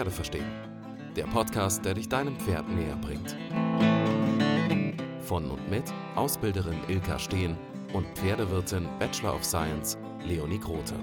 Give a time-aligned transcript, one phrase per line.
[0.00, 0.50] Pferde verstehen.
[1.14, 3.36] Der Podcast, der dich deinem Pferd näher bringt.
[5.20, 7.54] Von und mit Ausbilderin Ilka Steen
[7.92, 10.94] und Pferdewirtin Bachelor of Science Leonie Grote.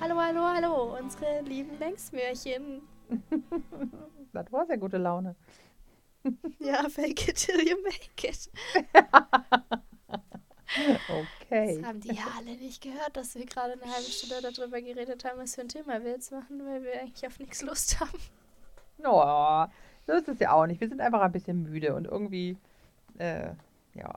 [0.00, 2.80] Hallo, hallo, hallo, unsere lieben Längsmörchen.
[4.32, 5.36] das war sehr gute Laune.
[6.58, 8.50] Ja, fake it till you make it.
[11.50, 11.78] Okay.
[11.78, 15.24] Das haben die ja alle nicht gehört, dass wir gerade eine halbe Stunde darüber geredet
[15.24, 18.18] haben, was für ein Thema wir jetzt machen, weil wir eigentlich auf nichts Lust haben.
[19.04, 19.64] Oh,
[20.06, 20.80] so ist es ja auch nicht.
[20.80, 22.58] Wir sind einfach ein bisschen müde und irgendwie,
[23.18, 23.54] äh,
[23.94, 24.12] ja.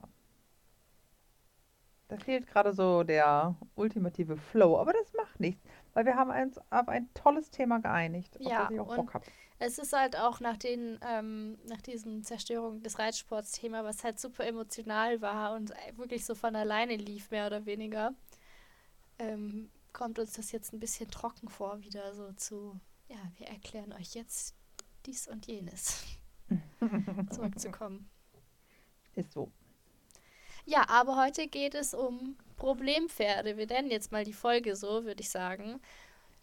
[2.08, 5.62] Da fehlt gerade so der ultimative Flow, aber das macht nichts,
[5.94, 9.14] weil wir haben uns auf ein tolles Thema geeinigt, auf Ja, das ich auch Bock
[9.14, 9.24] habe.
[9.64, 14.44] Es ist halt auch nach den, ähm, nach diesem Zerstörung des Reitsports-Thema, was halt super
[14.44, 18.12] emotional war und wirklich so von alleine lief, mehr oder weniger,
[19.20, 23.92] ähm, kommt uns das jetzt ein bisschen trocken vor, wieder so zu, ja, wir erklären
[23.92, 24.56] euch jetzt
[25.06, 26.02] dies und jenes
[27.30, 28.10] zurückzukommen.
[29.14, 29.52] Ist so.
[30.64, 33.56] Ja, aber heute geht es um Problempferde.
[33.56, 35.80] Wir nennen jetzt mal die Folge so, würde ich sagen.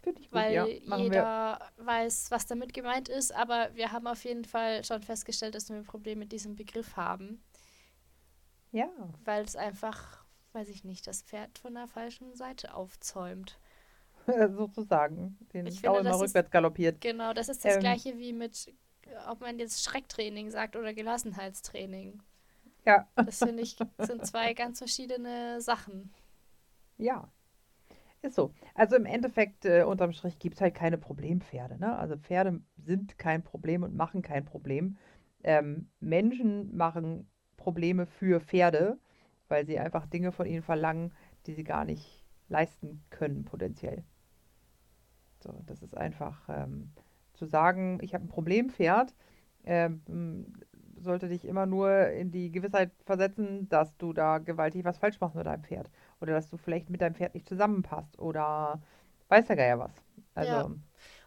[0.02, 0.64] Finde ich gut, weil ja.
[0.86, 1.04] Machen wir.
[1.04, 5.70] jeder weiß, was damit gemeint ist, aber wir haben auf jeden Fall schon festgestellt, dass
[5.70, 7.44] wir ein Problem mit diesem Begriff haben,
[8.72, 8.90] Ja,
[9.26, 13.60] weil es einfach, weiß ich nicht, das Pferd von der falschen Seite aufzäumt.
[14.56, 15.38] sozusagen.
[15.54, 17.02] Den Ich finde, Gaul mal das ist- rückwärts galoppiert.
[17.02, 17.80] Genau, das ist das Ähm.
[17.82, 18.74] gleiche wie mit,
[19.28, 22.22] ob man jetzt Schrecktraining sagt oder Gelassenheitstraining.
[22.86, 26.14] Ja, Das finde ich, sind zwei ganz verschiedene Sachen.
[26.98, 27.30] ja.
[28.22, 28.54] Ist so.
[28.76, 31.78] Also im Endeffekt, äh, unterm Strich gibt es halt keine Problempferde.
[31.80, 31.98] Ne?
[31.98, 34.98] Also Pferde sind kein Problem und machen kein Problem.
[35.44, 39.00] Ähm, Menschen machen Probleme für Pferde,
[39.48, 41.14] weil sie einfach Dinge von ihnen verlangen,
[41.46, 44.04] die sie gar nicht leisten können, potenziell.
[45.42, 46.92] So, das ist einfach ähm,
[47.34, 49.16] zu sagen, ich habe ein Problempferd,
[49.64, 50.54] ähm,
[50.98, 55.36] sollte dich immer nur in die Gewissheit versetzen, dass du da gewaltig was falsch machst
[55.36, 55.90] mit deinem Pferd.
[56.22, 58.20] Oder dass du vielleicht mit deinem Pferd nicht zusammenpasst.
[58.20, 58.82] Oder
[59.30, 59.92] weiß der Geier was.
[60.36, 60.72] Also, Ja.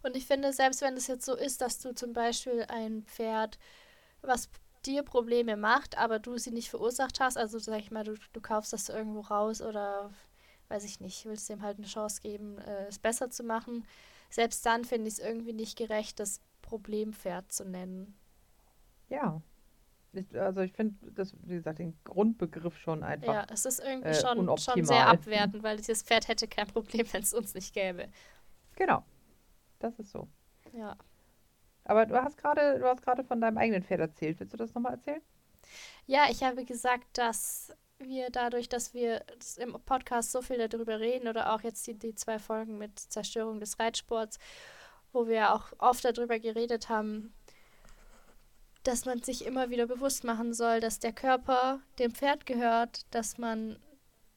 [0.03, 3.59] Und ich finde, selbst wenn es jetzt so ist, dass du zum Beispiel ein Pferd,
[4.21, 4.49] was
[4.85, 8.41] dir Probleme macht, aber du sie nicht verursacht hast, also sag ich mal, du, du
[8.41, 10.11] kaufst das irgendwo raus oder
[10.69, 13.87] weiß ich nicht, willst dem halt eine Chance geben, äh, es besser zu machen,
[14.31, 18.17] selbst dann finde ich es irgendwie nicht gerecht, das Problempferd zu nennen.
[19.09, 19.41] ja.
[20.13, 23.33] Ich, also ich finde das, wie gesagt, den Grundbegriff schon einfach.
[23.33, 24.85] Ja, es ist irgendwie äh, schon, schon unoptimal.
[24.85, 28.09] sehr abwertend, weil dieses Pferd hätte kein Problem, wenn es uns nicht gäbe.
[28.77, 29.05] Genau.
[29.79, 30.29] Das ist so.
[30.73, 30.97] Ja.
[31.85, 34.39] Aber du hast gerade, du hast gerade von deinem eigenen Pferd erzählt.
[34.39, 35.23] Willst du das nochmal erzählen?
[36.07, 39.25] Ja, ich habe gesagt, dass wir dadurch, dass wir
[39.59, 43.61] im Podcast so viel darüber reden oder auch jetzt die, die zwei Folgen mit Zerstörung
[43.61, 44.39] des Reitsports,
[45.13, 47.33] wo wir auch oft darüber geredet haben,
[48.83, 53.39] dass man sich immer wieder bewusst machen soll, dass der Körper dem Pferd gehört, dass
[53.39, 53.79] man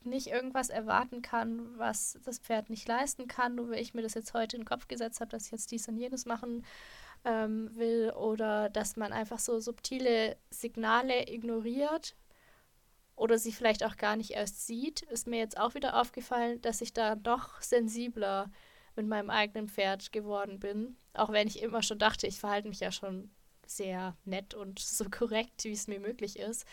[0.04, 4.14] nicht irgendwas erwarten kann, was das Pferd nicht leisten kann, nur weil ich mir das
[4.14, 6.64] jetzt heute in den Kopf gesetzt habe, dass ich jetzt dies und jenes machen
[7.24, 12.16] ähm, will oder dass man einfach so subtile Signale ignoriert
[13.16, 16.82] oder sie vielleicht auch gar nicht erst sieht, ist mir jetzt auch wieder aufgefallen, dass
[16.82, 18.52] ich da doch sensibler
[18.96, 20.98] mit meinem eigenen Pferd geworden bin.
[21.14, 23.32] Auch wenn ich immer schon dachte, ich verhalte mich ja schon
[23.68, 26.66] sehr nett und so korrekt, wie es mir möglich ist.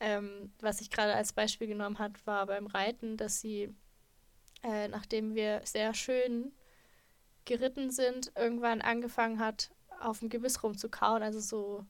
[0.00, 3.74] Ähm, was ich gerade als Beispiel genommen hat, war beim Reiten, dass sie,
[4.62, 6.52] äh, nachdem wir sehr schön
[7.44, 9.70] geritten sind, irgendwann angefangen hat,
[10.00, 11.84] auf dem Gebiss rumzukauen, also so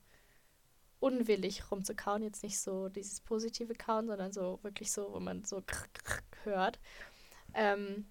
[0.98, 5.62] unwillig rumzukauen, jetzt nicht so dieses positive Kauen, sondern so wirklich so, wo man so
[5.66, 6.80] krr, krr hört.
[7.54, 8.06] Ähm,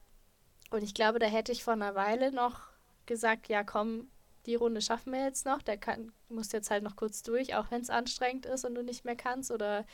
[0.72, 2.62] und ich glaube, da hätte ich vor einer Weile noch
[3.06, 4.10] gesagt, ja komm,
[4.46, 7.72] die Runde schaffen wir jetzt noch, der kann, muss jetzt halt noch kurz durch, auch
[7.72, 9.86] wenn es anstrengend ist und du nicht mehr kannst oder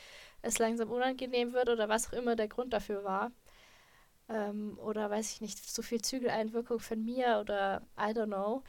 [0.41, 3.31] es langsam unangenehm wird oder was auch immer der Grund dafür war.
[4.27, 8.63] Ähm, oder weiß ich nicht, so viel Zügeleinwirkung von mir oder I don't know.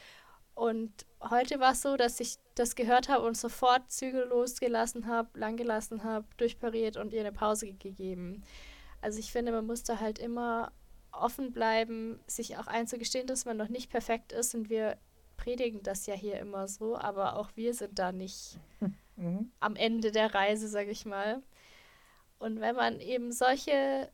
[0.55, 5.38] Und heute war es so, dass ich das gehört habe und sofort Zügel losgelassen habe,
[5.38, 8.43] langgelassen habe, durchpariert und ihr eine Pause ge- gegeben.
[9.02, 10.73] Also ich finde, man muss da halt immer
[11.12, 14.99] offen bleiben, sich auch einzugestehen, dass man noch nicht perfekt ist und wir
[15.37, 18.59] predigen das ja hier immer so, aber auch wir sind da nicht
[19.19, 19.50] Mhm.
[19.61, 21.43] am Ende der Reise, sage ich mal.
[22.38, 24.11] Und wenn man eben solche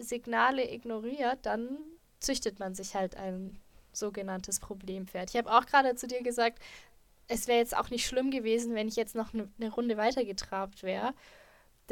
[0.00, 1.78] Signale ignoriert, dann
[2.18, 3.60] züchtet man sich halt ein
[3.92, 5.30] sogenanntes Problempferd.
[5.30, 6.60] Ich habe auch gerade zu dir gesagt,
[7.28, 10.24] es wäre jetzt auch nicht schlimm gewesen, wenn ich jetzt noch eine ne Runde weiter
[10.24, 11.14] getrabt wäre.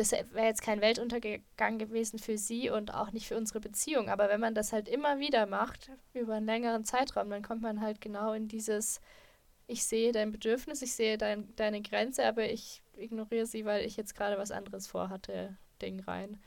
[0.01, 4.09] Das wäre jetzt kein Weltuntergang gewesen für sie und auch nicht für unsere Beziehung.
[4.09, 7.83] Aber wenn man das halt immer wieder macht, über einen längeren Zeitraum, dann kommt man
[7.83, 9.03] halt genau in dieses,
[9.67, 13.99] ich sehe dein Bedürfnis, ich sehe dein, deine Grenze, aber ich ignoriere sie, weil ich
[13.99, 16.41] jetzt gerade was anderes vorhatte, Ding rein.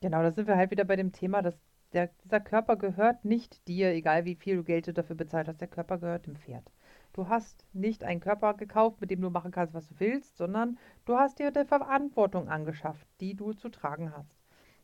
[0.00, 1.54] Genau, da sind wir halt wieder bei dem Thema, dass
[1.92, 5.68] der, dieser Körper gehört nicht dir, egal wie viel Geld du dafür bezahlt hast, der
[5.68, 6.64] Körper gehört dem Pferd.
[7.12, 10.78] Du hast nicht einen Körper gekauft, mit dem du machen kannst, was du willst, sondern
[11.06, 14.40] du hast dir eine Verantwortung angeschafft, die du zu tragen hast.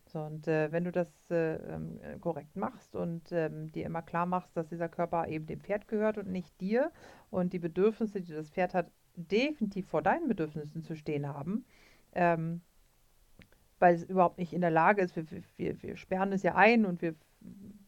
[0.07, 4.25] So, und äh, wenn du das äh, ähm, korrekt machst und ähm, dir immer klar
[4.25, 6.91] machst, dass dieser Körper eben dem Pferd gehört und nicht dir
[7.29, 11.65] und die Bedürfnisse, die das Pferd hat, definitiv vor deinen Bedürfnissen zu stehen haben,
[12.13, 12.61] ähm,
[13.79, 15.25] weil es überhaupt nicht in der Lage ist, wir,
[15.57, 17.15] wir, wir sperren es ja ein und wir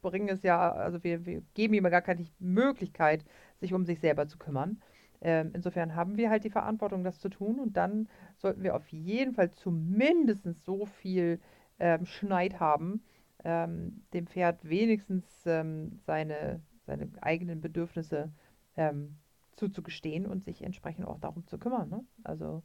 [0.02, 3.24] bringen es ja, also wir, wir geben ihm gar keine Möglichkeit,
[3.60, 4.82] sich um sich selber zu kümmern.
[5.22, 8.08] Ähm, insofern haben wir halt die Verantwortung, das zu tun und dann
[8.38, 11.40] sollten wir auf jeden Fall zumindest so viel
[11.78, 13.04] ähm, Schneid haben,
[13.44, 18.32] ähm, dem Pferd wenigstens ähm, seine, seine eigenen Bedürfnisse
[18.78, 19.18] ähm,
[19.58, 21.90] zuzugestehen und sich entsprechend auch darum zu kümmern.
[21.90, 22.04] Ne?
[22.24, 22.64] Also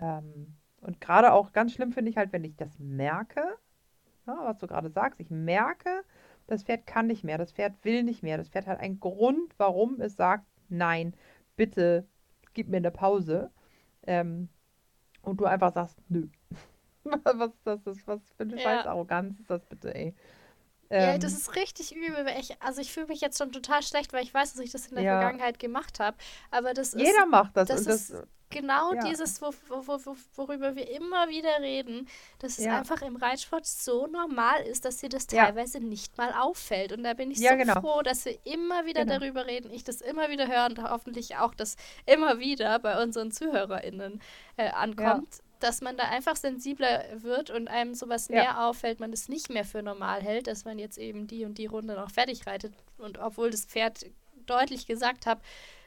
[0.00, 3.42] ähm, und gerade auch ganz schlimm finde ich halt, wenn ich das merke,
[4.26, 6.04] ja, was du gerade sagst, ich merke,
[6.48, 9.54] das Pferd kann nicht mehr, das Pferd will nicht mehr, das Pferd hat einen Grund,
[9.58, 11.14] warum es sagt, nein,
[11.56, 12.08] bitte
[12.54, 13.52] gib mir eine Pause.
[14.06, 14.48] Ähm,
[15.22, 16.26] und du einfach sagst, nö.
[17.04, 18.06] was ist das?
[18.06, 18.62] Was für eine ja.
[18.62, 20.14] scheiß Arroganz ist das bitte, ey?
[20.90, 22.26] Ähm, ja, das ist richtig übel.
[22.40, 24.86] Ich, also ich fühle mich jetzt schon total schlecht, weil ich weiß, dass ich das
[24.86, 25.20] in der ja.
[25.20, 26.16] Vergangenheit gemacht habe.
[26.50, 27.10] Aber das Jeder ist.
[27.10, 27.68] Jeder macht das.
[27.68, 29.02] das, ist, das genau ja.
[29.04, 32.08] dieses, wo, wo, wo, worüber wir immer wieder reden,
[32.38, 32.78] dass es ja.
[32.78, 36.92] einfach im Reitsport so normal ist, dass dir das teilweise nicht mal auffällt.
[36.92, 37.80] Und da bin ich so genau.
[37.80, 39.18] froh, dass wir immer wieder genau.
[39.18, 43.30] darüber reden, ich das immer wieder höre und hoffentlich auch das immer wieder bei unseren
[43.30, 44.20] ZuhörerInnen
[44.56, 45.42] äh, ankommt.
[45.60, 49.64] Dass man da einfach sensibler wird und einem sowas mehr auffällt, man es nicht mehr
[49.64, 52.72] für normal hält, dass man jetzt eben die und die Runde noch fertig reitet.
[52.96, 54.06] Und obwohl das Pferd
[54.46, 55.40] deutlich gesagt hat,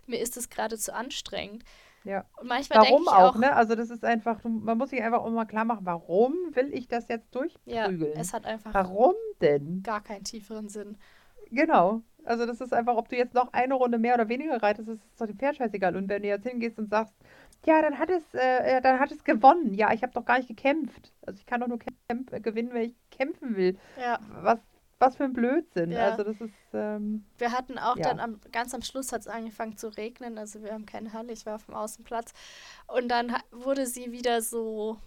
[0.07, 1.63] mir ist es gerade zu anstrengend.
[2.03, 2.25] Ja.
[2.39, 3.55] Und manchmal warum auch, auch, ne?
[3.55, 6.87] Also das ist einfach, man muss sich einfach auch mal klar machen, warum will ich
[6.87, 8.01] das jetzt durchprügeln?
[8.01, 9.83] Ja, es hat einfach warum denn?
[9.83, 10.97] gar keinen tieferen Sinn.
[11.51, 12.01] Genau.
[12.23, 15.01] Also das ist einfach, ob du jetzt noch eine Runde mehr oder weniger reitest, ist
[15.19, 15.95] doch dem Pferd scheißegal.
[15.95, 17.13] Und wenn du jetzt hingehst und sagst,
[17.65, 19.73] ja, dann hat es, äh, dann hat es gewonnen.
[19.73, 21.11] Ja, ich habe doch gar nicht gekämpft.
[21.25, 23.77] Also ich kann doch nur gewinnen, wenn ich kämpfen will.
[23.99, 24.19] Ja.
[24.41, 24.59] Was
[25.01, 25.91] was für ein Blödsinn.
[25.91, 26.11] Ja.
[26.11, 26.53] Also das ist.
[26.73, 28.03] Ähm, wir hatten auch ja.
[28.03, 30.37] dann am, ganz am Schluss hat es angefangen zu regnen.
[30.37, 32.31] Also wir haben keine Halle, ich war auf dem Außenplatz.
[32.87, 34.97] Und dann wurde sie wieder so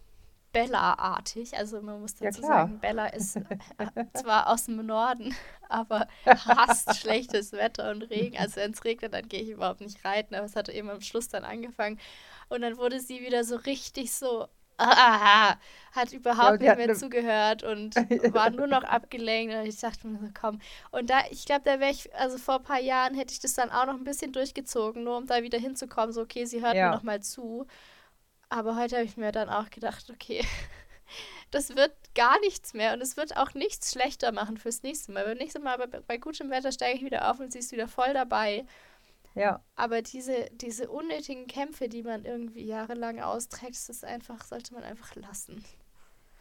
[0.52, 1.56] Bella-artig.
[1.56, 3.36] Also man muss dazu ja, sagen, Bella ist
[3.78, 5.34] äh, zwar aus dem Norden,
[5.68, 8.36] aber hasst schlechtes Wetter und Regen.
[8.38, 10.34] Also wenn es regnet, dann gehe ich überhaupt nicht reiten.
[10.34, 11.98] Aber es hatte eben am Schluss dann angefangen.
[12.48, 15.58] Und dann wurde sie wieder so richtig so aha,
[15.92, 17.94] hat überhaupt ja, nicht mehr zugehört und
[18.34, 19.54] war nur noch abgelenkt.
[19.54, 20.60] Und ich dachte mir so, komm.
[20.90, 23.54] Und da, ich glaube, da wäre ich, also vor ein paar Jahren hätte ich das
[23.54, 26.12] dann auch noch ein bisschen durchgezogen, nur um da wieder hinzukommen.
[26.12, 26.88] So, okay, sie hört ja.
[26.88, 27.66] mir noch mal zu.
[28.48, 30.44] Aber heute habe ich mir dann auch gedacht, okay,
[31.50, 35.24] das wird gar nichts mehr und es wird auch nichts schlechter machen fürs nächste Mal.
[35.24, 37.88] Beim nächsten Mal bei, bei gutem Wetter steige ich wieder auf und sie ist wieder
[37.88, 38.66] voll dabei.
[39.34, 39.60] Ja.
[39.74, 44.84] Aber diese, diese unnötigen Kämpfe, die man irgendwie jahrelang austrägt, das ist einfach, sollte man
[44.84, 45.64] einfach lassen.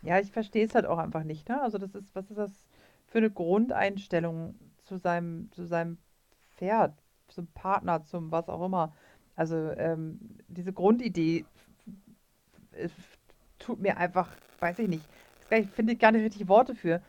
[0.04, 1.62] Ja, ich verstehe es halt auch einfach nicht, ne?
[1.62, 2.52] Also das ist, was ist das
[3.08, 5.98] für eine Grundeinstellung zu seinem, zu seinem
[6.56, 6.94] Pferd,
[7.30, 8.94] zum Partner, zum was auch immer.
[9.36, 11.46] Also ähm, diese Grundidee
[13.60, 14.30] tut mir einfach,
[14.60, 15.06] weiß ich nicht,
[15.50, 17.02] ich finde gar nicht richtig Worte für,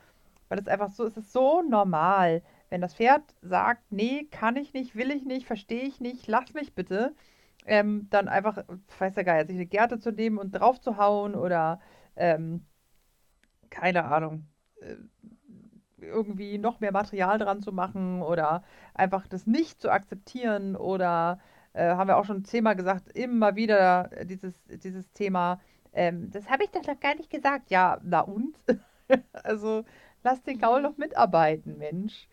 [0.49, 4.73] weil es einfach so, es ist so normal, wenn das Pferd sagt, nee, kann ich
[4.73, 7.15] nicht, will ich nicht, verstehe ich nicht, lass mich bitte,
[7.65, 8.63] ähm, dann einfach,
[8.99, 11.79] weiß der Geier, sich eine Gerte zu nehmen und drauf zu hauen oder
[12.15, 12.65] ähm,
[13.69, 14.47] keine Ahnung,
[14.81, 14.95] äh,
[15.99, 21.39] irgendwie noch mehr Material dran zu machen oder einfach das nicht zu akzeptieren oder
[21.73, 25.59] äh, haben wir auch schon zehnmal gesagt, immer wieder dieses, dieses Thema,
[25.93, 27.71] ähm, das habe ich doch noch gar nicht gesagt.
[27.71, 28.55] Ja, na und?
[29.33, 29.83] also
[30.23, 32.27] lass den Gaul doch mitarbeiten, Mensch.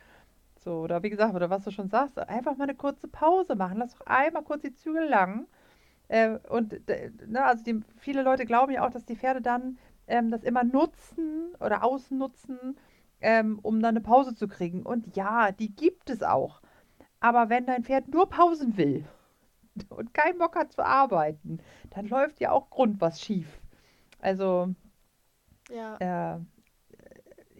[0.62, 3.78] So, oder wie gesagt, oder was du schon sagst, einfach mal eine kurze Pause machen.
[3.78, 5.46] Lass doch einmal kurz die Zügel lang.
[6.06, 6.72] Äh, und
[7.26, 10.62] ne, also die, viele Leute glauben ja auch, dass die Pferde dann ähm, das immer
[10.62, 12.76] nutzen oder ausnutzen,
[13.20, 14.82] ähm, um dann eine Pause zu kriegen.
[14.84, 16.62] Und ja, die gibt es auch.
[17.18, 19.04] Aber wenn dein Pferd nur Pausen will
[19.88, 21.58] und keinen Bock hat zu arbeiten,
[21.90, 23.60] dann läuft ja auch Grund was schief.
[24.20, 24.72] Also,
[25.70, 25.96] ja.
[26.36, 26.40] Äh,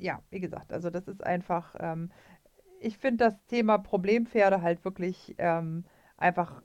[0.02, 2.10] ja, wie gesagt, also das ist einfach, ähm,
[2.82, 5.84] ich finde das Thema Problempferde halt wirklich ähm,
[6.16, 6.62] einfach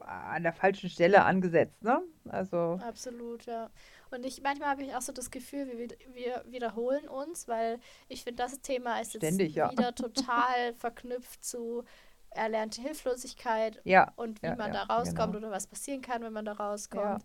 [0.00, 2.02] an der falschen Stelle angesetzt, ne?
[2.28, 2.78] Also.
[2.82, 3.70] Absolut, ja.
[4.10, 7.78] Und ich manchmal habe ich auch so das Gefühl, wir, wir wiederholen uns, weil
[8.08, 9.70] ich finde, das Thema ist jetzt Ständig, ja.
[9.70, 11.84] wieder total verknüpft zu
[12.30, 15.46] erlernte Hilflosigkeit Ja, und wie ja, man da rauskommt genau.
[15.46, 17.24] oder was passieren kann, wenn man da rauskommt.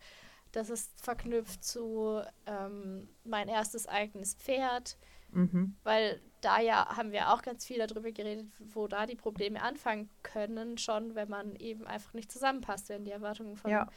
[0.52, 4.98] Das ist verknüpft zu ähm, mein erstes eigenes Pferd,
[5.32, 5.76] Mhm.
[5.84, 10.10] weil da ja haben wir auch ganz viel darüber geredet, wo da die Probleme anfangen
[10.24, 13.88] können, schon wenn man eben einfach nicht zusammenpasst, wenn die Erwartungen von, Ja.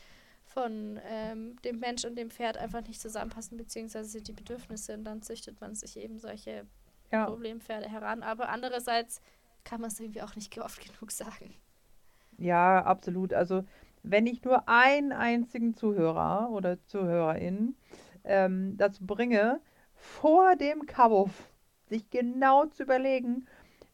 [0.47, 5.21] von ähm, dem Mensch und dem Pferd einfach nicht zusammenpassen, beziehungsweise die Bedürfnisse und dann
[5.23, 6.67] züchtet man sich eben solche
[7.13, 7.27] Ja.
[7.27, 8.23] Problempferde heran.
[8.23, 9.21] Aber andererseits
[9.65, 11.55] kann man es irgendwie auch nicht oft genug sagen.
[12.39, 13.33] Ja, absolut.
[13.35, 13.65] Also,
[14.03, 17.77] wenn ich nur einen einzigen Zuhörer oder Zuhörerin
[18.25, 19.61] ähm, dazu bringe,
[19.99, 21.31] vor dem Kauf
[21.87, 23.47] sich genau zu überlegen,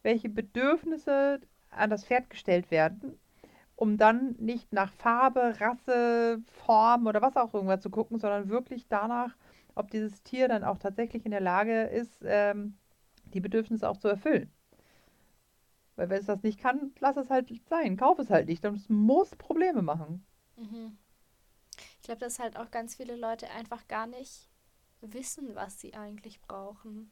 [0.03, 3.19] welche Bedürfnisse an das Pferd gestellt werden,
[3.77, 8.87] um dann nicht nach Farbe, Rasse, Form oder was auch irgendwas zu gucken, sondern wirklich
[8.89, 9.37] danach,
[9.75, 12.77] ob dieses Tier dann auch tatsächlich in der Lage ist, ähm,
[13.33, 14.53] die Bedürfnisse auch zu erfüllen.
[15.97, 17.97] Weil wenn es das nicht kann, lass es halt sein.
[17.97, 18.65] Kauf es halt nicht.
[18.65, 20.25] Es muss Probleme machen.
[20.57, 20.99] Mhm.
[21.97, 24.49] Ich glaube, dass halt auch ganz viele Leute einfach gar nicht
[25.01, 27.11] wissen, was sie eigentlich brauchen.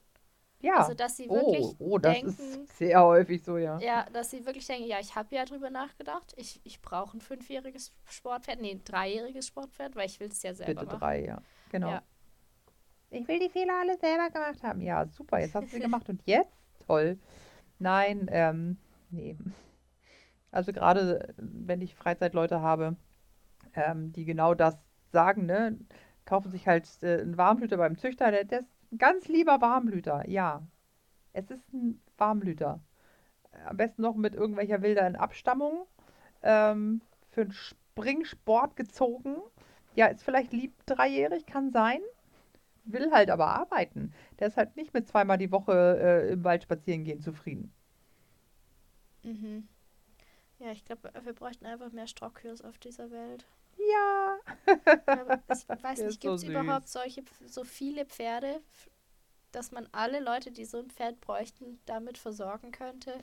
[0.61, 0.77] Ja.
[0.77, 3.81] Also, dass sie wirklich oh, oh, das denken, ist sehr häufig so, ja.
[3.81, 7.21] ja, dass sie wirklich denken, ja, ich habe ja drüber nachgedacht, ich, ich brauche ein
[7.21, 10.99] fünfjähriges Sportpferd, nee, ein dreijähriges Sportpferd, weil ich will es ja selber Bitte machen.
[11.01, 11.43] drei, ja.
[11.73, 11.91] Genau.
[11.91, 12.03] Ja.
[13.11, 14.81] Ich will die Fehler alle selber gemacht haben.
[14.81, 15.41] Ja, super.
[15.41, 16.09] Jetzt hast du sie gemacht.
[16.09, 16.53] Und jetzt?
[16.87, 17.19] Toll.
[17.79, 18.79] Nein, ähm,
[19.11, 19.37] nee.
[20.51, 22.97] Also gerade, wenn ich Freizeitleute habe,
[23.75, 24.79] ähm, die genau das
[25.11, 25.79] sagen, ne?
[26.25, 28.31] Kaufen sich halt äh, einen Warmblüter beim Züchter.
[28.31, 30.29] Der, der ist ein ganz lieber Warmblüter.
[30.29, 30.63] Ja.
[31.33, 32.81] Es ist ein Warmblüter.
[33.67, 35.87] Am besten noch mit irgendwelcher wilden Abstammung.
[36.43, 37.01] Ähm,
[37.31, 39.37] für einen Springsport gezogen.
[39.95, 42.01] Ja, ist vielleicht lieb dreijährig, kann sein.
[42.85, 44.13] Will halt aber arbeiten.
[44.39, 47.73] Der ist halt nicht mit zweimal die Woche äh, im Wald spazieren gehen zufrieden.
[49.23, 49.69] Mhm.
[50.59, 53.47] Ja, ich glaube, wir bräuchten einfach mehr Strockhürs auf dieser Welt.
[53.91, 54.39] Ja.
[55.15, 56.89] Aber ich weiß nicht, so gibt es überhaupt süß.
[56.89, 58.61] solche, so viele Pferde,
[59.53, 63.19] dass man alle Leute, die so ein Pferd bräuchten, damit versorgen könnte?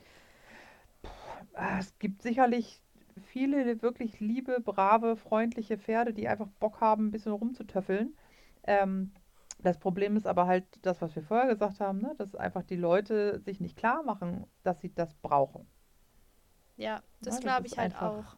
[1.54, 2.82] Ah, Es gibt sicherlich
[3.28, 8.16] viele wirklich liebe, brave, freundliche Pferde, die einfach Bock haben, ein bisschen rumzutöffeln.
[8.64, 9.12] Ähm,
[9.62, 12.14] das Problem ist aber halt das, was wir vorher gesagt haben, ne?
[12.18, 15.68] dass einfach die Leute sich nicht klar machen, dass sie das brauchen.
[16.78, 18.36] Ja, das das glaube ist ich halt auch.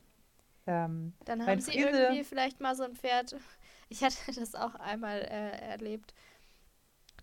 [0.68, 3.36] Ähm, Dann haben sie Friese- irgendwie vielleicht mal so ein Pferd.
[3.90, 6.14] Ich hatte das auch einmal äh, erlebt,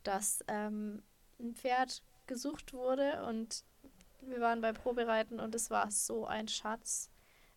[0.02, 1.02] dass ähm,
[1.40, 3.64] ein Pferd gesucht wurde und
[4.22, 7.10] wir waren beim Probereiten und es war so ein Schatz.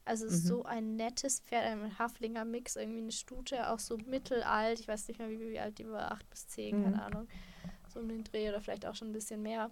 [0.06, 0.38] Also Mhm.
[0.48, 4.80] so ein nettes Pferd, ein Haflinger Mix, irgendwie eine Stute, auch so mittelalt.
[4.80, 6.84] Ich weiß nicht mehr, wie, wie alt die war, acht bis zehn, Mhm.
[6.84, 7.28] keine Ahnung.
[7.88, 9.72] So um den Dreh oder vielleicht auch schon ein bisschen mehr.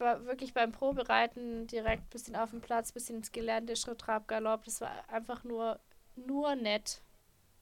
[0.00, 4.26] War wirklich beim Probereiten direkt ein bisschen auf dem Platz, bisschen ins Gelände, Schritt, Trab,
[4.28, 4.64] Galopp.
[4.64, 5.78] Das war einfach nur,
[6.16, 7.02] nur nett.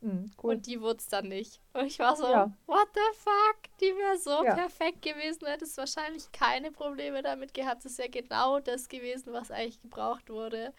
[0.00, 0.54] mh, cool.
[0.54, 1.60] Und die wurde es dann nicht.
[1.72, 2.52] Und ich war so, Ja.
[2.66, 3.56] what the fuck?
[3.80, 4.54] Die wäre so Ja.
[4.54, 5.40] perfekt gewesen.
[5.40, 7.84] Du hättest wahrscheinlich keine Probleme damit gehabt.
[7.84, 10.72] Das wäre genau das gewesen, was eigentlich gebraucht wurde.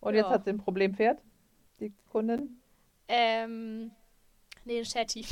[0.00, 0.30] Und jetzt ja.
[0.30, 1.22] hat sie ein Problempferd,
[1.80, 2.60] die Kundin.
[3.08, 3.90] Ähm,
[4.66, 5.24] nee, Shetty.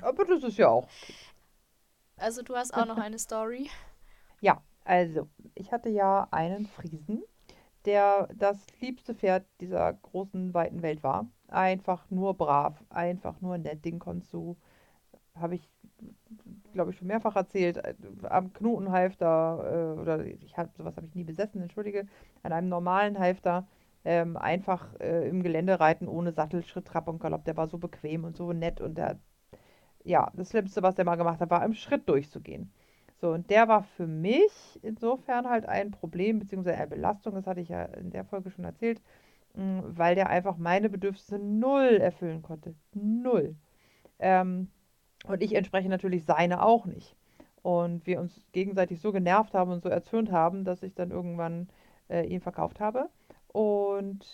[0.00, 0.88] Aber das ist ja auch
[2.16, 3.68] Also du hast auch noch eine Story.
[4.40, 7.22] Ja, also, ich hatte ja einen Friesen,
[7.86, 11.28] der das liebste Pferd dieser großen, weiten Welt war.
[11.48, 13.84] Einfach nur brav, einfach nur nett.
[13.84, 14.56] Den konntest du,
[15.36, 15.70] habe ich,
[16.72, 17.94] glaube ich, schon mehrfach erzählt, äh,
[18.28, 22.06] am Knotenhalfter, äh, oder ich habe sowas habe ich nie besessen, entschuldige,
[22.42, 23.66] an einem normalen Halfter.
[24.04, 27.44] Ähm, einfach äh, im Gelände reiten ohne Sattel, Schritt, Trab und Galopp.
[27.44, 29.18] Der war so bequem und so nett und der,
[30.04, 32.72] ja, das Schlimmste, was der mal gemacht hat, war im Schritt durchzugehen.
[33.20, 37.60] So, und der war für mich insofern halt ein Problem, beziehungsweise eine Belastung, das hatte
[37.60, 39.02] ich ja in der Folge schon erzählt,
[39.54, 42.74] mh, weil der einfach meine Bedürfnisse null erfüllen konnte.
[42.94, 43.56] Null.
[44.20, 44.68] Ähm,
[45.26, 47.16] und ich entspreche natürlich seine auch nicht.
[47.62, 51.68] Und wir uns gegenseitig so genervt haben und so erzürnt haben, dass ich dann irgendwann
[52.08, 53.10] äh, ihn verkauft habe.
[53.48, 54.24] Und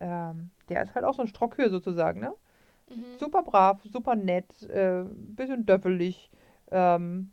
[0.00, 2.32] ähm, der ist halt auch so ein Strockhöhe sozusagen, ne?
[2.90, 3.18] Mhm.
[3.18, 6.30] Super brav, super nett, äh, bisschen döffelig,
[6.72, 7.32] ähm,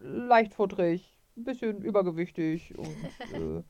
[0.00, 2.88] leichtfutterig, ein bisschen übergewichtig und
[3.32, 3.62] äh,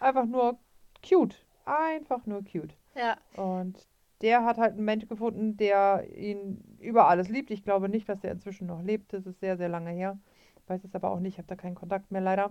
[0.00, 0.58] einfach nur
[1.06, 1.44] cute.
[1.64, 2.74] Einfach nur cute.
[2.94, 3.86] Ja, Und
[4.22, 7.50] der hat halt einen Mensch gefunden, der ihn über alles liebt.
[7.50, 9.12] Ich glaube nicht, dass der inzwischen noch lebt.
[9.12, 10.18] Das ist sehr, sehr lange her.
[10.66, 11.34] Weiß es aber auch nicht.
[11.34, 12.50] Ich habe da keinen Kontakt mehr leider.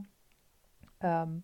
[1.02, 1.44] Ähm,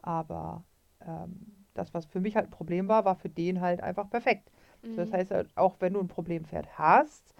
[0.00, 0.64] aber
[1.00, 4.50] ähm, das, was für mich halt ein Problem war, war für den halt einfach perfekt.
[4.82, 4.96] Mhm.
[4.96, 7.34] Das heißt, halt, auch wenn du ein Problempferd hast,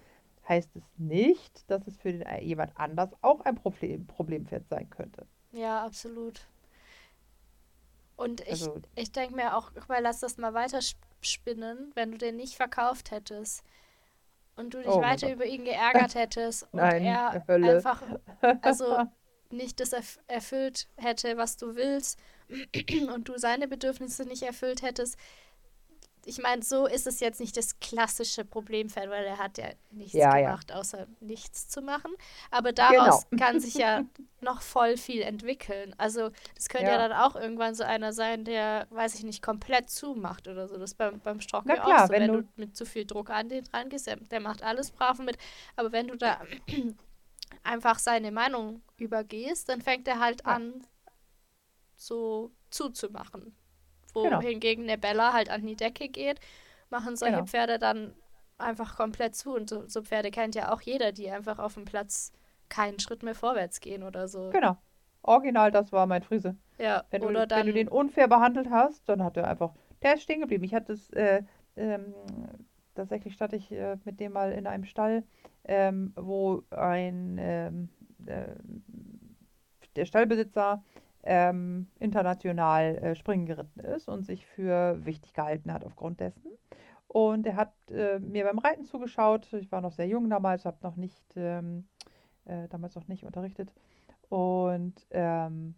[0.47, 4.89] heißt es nicht, dass es für den, äh, jemand anders auch ein Problem, Problempferd sein
[4.89, 5.25] könnte.
[5.51, 6.41] Ja, absolut.
[8.17, 10.79] Und ich, also, ich denke mir auch, weil lass das mal weiter
[11.21, 13.63] spinnen, wenn du den nicht verkauft hättest
[14.55, 17.75] und du dich oh weiter über ihn geärgert hättest und Nein, er Hölle.
[17.75, 18.01] einfach
[18.61, 19.03] also
[19.51, 22.19] nicht das erf erfüllt hätte, was du willst
[23.13, 25.17] und du seine Bedürfnisse nicht erfüllt hättest,
[26.27, 30.13] ich meine, so ist es jetzt nicht das klassische Problemfeld, weil er hat ja nichts
[30.13, 30.77] ja, gemacht, ja.
[30.77, 32.11] außer nichts zu machen.
[32.49, 33.45] Aber daraus genau.
[33.45, 34.03] kann sich ja
[34.41, 35.93] noch voll viel entwickeln.
[35.99, 36.93] Also das könnte ja.
[36.93, 37.07] ja.
[37.07, 40.77] dann auch irgendwann so einer sein, der, weiß ich nicht, komplett zumacht oder so.
[40.77, 43.29] Das beim, beim Stock ja auch so, wenn, wenn du, du, mit zu viel Druck
[43.29, 45.37] an den dran gehst, der, der macht alles brav mit.
[45.75, 46.41] Aber wenn du da
[47.63, 50.85] einfach seine Meinung übergehst, dann fängt er halt an,
[51.95, 53.55] so zuzumachen
[54.15, 54.93] wohingegen genau.
[54.93, 56.39] eine Bella halt an die Decke geht,
[56.89, 57.45] machen solche genau.
[57.45, 58.13] Pferde dann
[58.57, 59.53] einfach komplett zu.
[59.53, 62.31] Und so, so, Pferde kennt ja auch jeder, die einfach auf dem Platz
[62.69, 64.49] keinen Schritt mehr vorwärts gehen oder so.
[64.51, 64.77] Genau.
[65.21, 66.55] Original, das war mein Friese.
[66.77, 69.73] Ja, wenn du, oder dann, wenn du den unfair behandelt hast, dann hat er einfach,
[70.01, 70.63] der ist stehen geblieben.
[70.63, 71.43] Ich hatte es, äh,
[71.75, 72.13] ähm,
[72.93, 75.23] tatsächlich stand ich äh, mit dem mal in einem Stall,
[75.63, 77.89] ähm, wo ein, ähm,
[78.25, 78.55] äh,
[79.95, 80.83] der Stallbesitzer
[81.25, 86.51] ähm, international äh, springen geritten ist und sich für wichtig gehalten hat aufgrund dessen.
[87.07, 89.51] Und er hat äh, mir beim Reiten zugeschaut.
[89.53, 91.87] Ich war noch sehr jung damals, habe noch nicht, ähm,
[92.45, 93.73] äh, damals noch nicht unterrichtet.
[94.29, 95.75] Und ähm,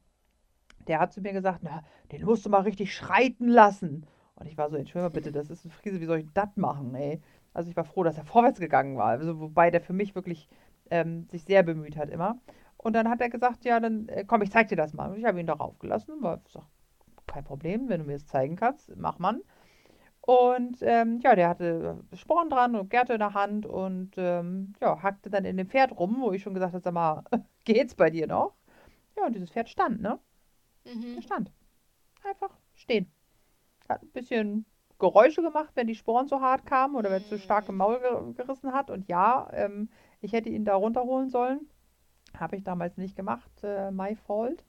[0.87, 4.05] der hat zu mir gesagt, na, den musst du mal richtig schreiten lassen.
[4.35, 6.93] Und ich war so, entschuldige bitte, das ist ein Friese, wie soll ich das machen,
[6.95, 7.21] ey?
[7.53, 9.07] Also ich war froh, dass er vorwärts gegangen war.
[9.07, 10.47] Also, wobei der für mich wirklich
[10.91, 12.39] ähm, sich sehr bemüht hat immer.
[12.77, 15.11] Und dann hat er gesagt, ja, dann äh, komm, ich zeig dir das mal.
[15.11, 16.63] Und ich habe ihn darauf gelassen, weil ich sag,
[17.25, 19.41] kein Problem, wenn du mir das zeigen kannst, mach man.
[20.21, 25.01] Und ähm, ja, der hatte Sporen dran und Gerte in der Hand und ähm, ja,
[25.01, 27.23] hackte dann in dem Pferd rum, wo ich schon gesagt habe, sag mal,
[27.63, 28.53] geht's bei dir noch?
[29.15, 30.19] Ja, und dieses Pferd stand, ne?
[30.85, 31.21] Mhm.
[31.21, 31.51] stand.
[32.23, 33.09] Einfach stehen.
[33.87, 34.65] Hat ein bisschen
[34.99, 37.99] Geräusche gemacht, wenn die Sporen so hart kamen oder wenn es so stark im Maul
[38.35, 38.89] gerissen hat.
[38.89, 39.89] Und ja, ähm,
[40.21, 41.69] ich hätte ihn da runterholen sollen.
[42.39, 44.63] Habe ich damals nicht gemacht, äh, my fault.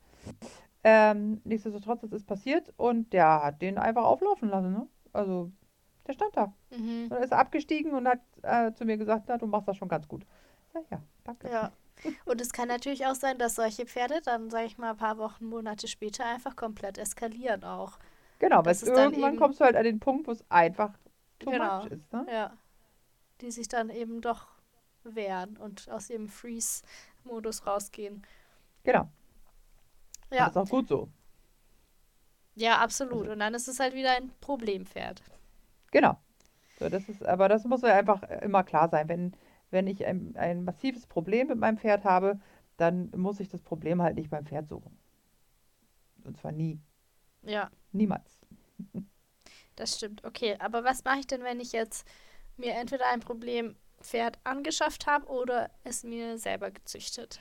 [0.85, 4.73] Ähm, nichtsdestotrotz, das ist passiert und der hat den einfach auflaufen lassen.
[4.73, 4.87] Ne?
[5.13, 5.51] Also,
[6.07, 6.53] der stand da.
[6.71, 7.09] Mhm.
[7.11, 10.07] Und ist abgestiegen und hat äh, zu mir gesagt, na, du machst das schon ganz
[10.09, 10.25] gut.
[10.75, 11.51] Ja, ja danke.
[11.51, 11.73] Ja.
[12.25, 15.19] Und es kann natürlich auch sein, dass solche Pferde dann, sage ich mal, ein paar
[15.19, 17.99] Wochen, Monate später einfach komplett eskalieren auch.
[18.39, 20.97] Genau, weil irgendwann kommst du halt an den Punkt, wo es einfach
[21.41, 22.13] too genau, much ist.
[22.13, 22.27] Ne?
[22.31, 22.57] Ja.
[23.41, 24.47] Die sich dann eben doch
[25.03, 26.83] wehren und aus ihrem Freeze
[27.29, 28.27] Modus rausgehen.
[28.83, 29.09] Genau.
[30.31, 30.47] Ja.
[30.47, 31.09] Das ist auch gut so.
[32.55, 33.21] Ja, absolut.
[33.21, 33.33] Also.
[33.33, 35.23] Und dann ist es halt wieder ein Problempferd.
[35.93, 36.19] Genau.
[36.79, 39.09] So, das ist, aber das muss ja einfach immer klar sein.
[39.09, 39.37] Wenn,
[39.71, 42.41] wenn ich ein, ein massives Problem mit meinem Pferd habe,
[42.77, 44.99] dann muss ich das Problem halt nicht beim Pferd suchen.
[46.25, 46.81] Und zwar nie.
[47.43, 47.71] Ja.
[47.93, 48.41] Niemals.
[49.77, 50.25] Das stimmt.
[50.25, 52.05] Okay, aber was mache ich denn, wenn ich jetzt
[52.57, 53.77] mir entweder ein Problem
[54.09, 57.41] Pferd angeschafft habe oder es mir selber gezüchtet.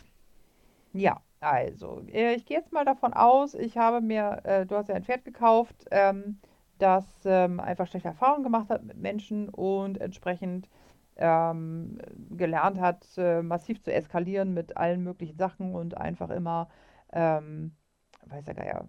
[0.94, 4.90] Ja, also, äh, ich gehe jetzt mal davon aus, ich habe mir, äh, du hast
[4.90, 6.40] ja ein Pferd gekauft, ähm,
[6.80, 10.70] das ähm, einfach schlechte Erfahrungen gemacht hat mit Menschen und entsprechend
[11.16, 12.00] ähm,
[12.32, 16.70] gelernt hat, äh, massiv zu eskalieren mit allen möglichen Sachen und einfach immer,
[17.14, 17.76] ähm,
[18.26, 18.88] weiß der Geier,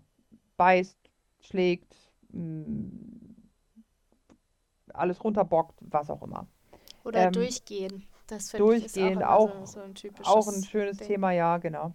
[0.57, 0.99] beißt,
[1.41, 1.95] schlägt,
[2.31, 3.37] mh, mm,
[4.95, 6.47] alles runterbockt, was auch immer.
[7.09, 8.07] Oder ähm, durchgehen.
[8.27, 9.95] Das durchgehen, auch, auch, so, so ein
[10.25, 11.09] auch ein schönes Ding.
[11.09, 11.95] Thema, ja, genau.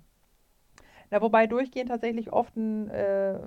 [1.12, 3.38] Na, wobei durchgehen tatsächlich oft ein, äh,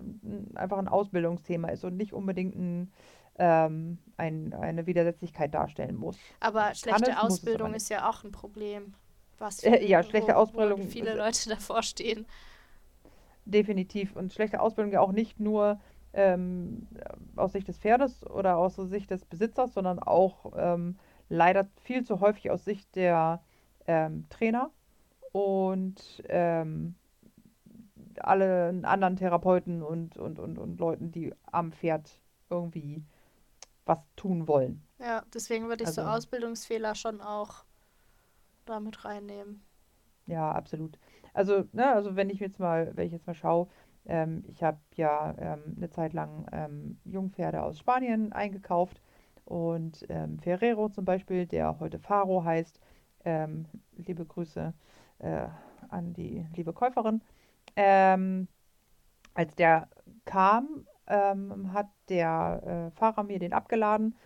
[0.54, 2.92] einfach ein Ausbildungsthema ist und nicht unbedingt ein,
[3.38, 6.16] ähm, ein, eine Widersetzlichkeit darstellen muss.
[6.38, 8.94] Aber schlechte es, Ausbildung ist ja auch ein Problem.
[9.38, 10.84] Was äh, ja, schlechte wo, Ausbildung.
[10.84, 12.24] Wo viele Leute davor stehen.
[13.44, 14.14] Definitiv.
[14.14, 15.80] Und schlechte Ausbildung ja auch nicht nur
[16.12, 16.86] ähm,
[17.34, 20.98] aus Sicht des Pferdes oder aus Sicht des Besitzers, sondern auch ähm,
[21.28, 23.42] leider viel zu häufig aus Sicht der
[23.86, 24.70] ähm, Trainer
[25.32, 26.94] und ähm,
[28.18, 33.04] alle anderen Therapeuten und, und, und, und Leuten, die am Pferd irgendwie
[33.84, 34.82] was tun wollen.
[34.98, 37.64] Ja, deswegen würde ich also, so Ausbildungsfehler schon auch
[38.64, 39.62] damit reinnehmen.
[40.26, 40.98] Ja, absolut.
[41.34, 43.68] Also, ne, also wenn ich jetzt mal, wenn ich jetzt mal schaue,
[44.06, 49.00] ähm, ich habe ja ähm, eine Zeit lang ähm, Jungpferde aus Spanien eingekauft
[49.46, 52.80] und ähm, Ferrero zum Beispiel, der heute Faro heißt,
[53.24, 54.74] ähm, liebe Grüße
[55.20, 55.48] äh,
[55.88, 57.22] an die liebe Käuferin.
[57.76, 58.48] Ähm,
[59.34, 59.88] als der
[60.24, 64.16] kam, ähm, hat der äh, Fahrer mir den abgeladen,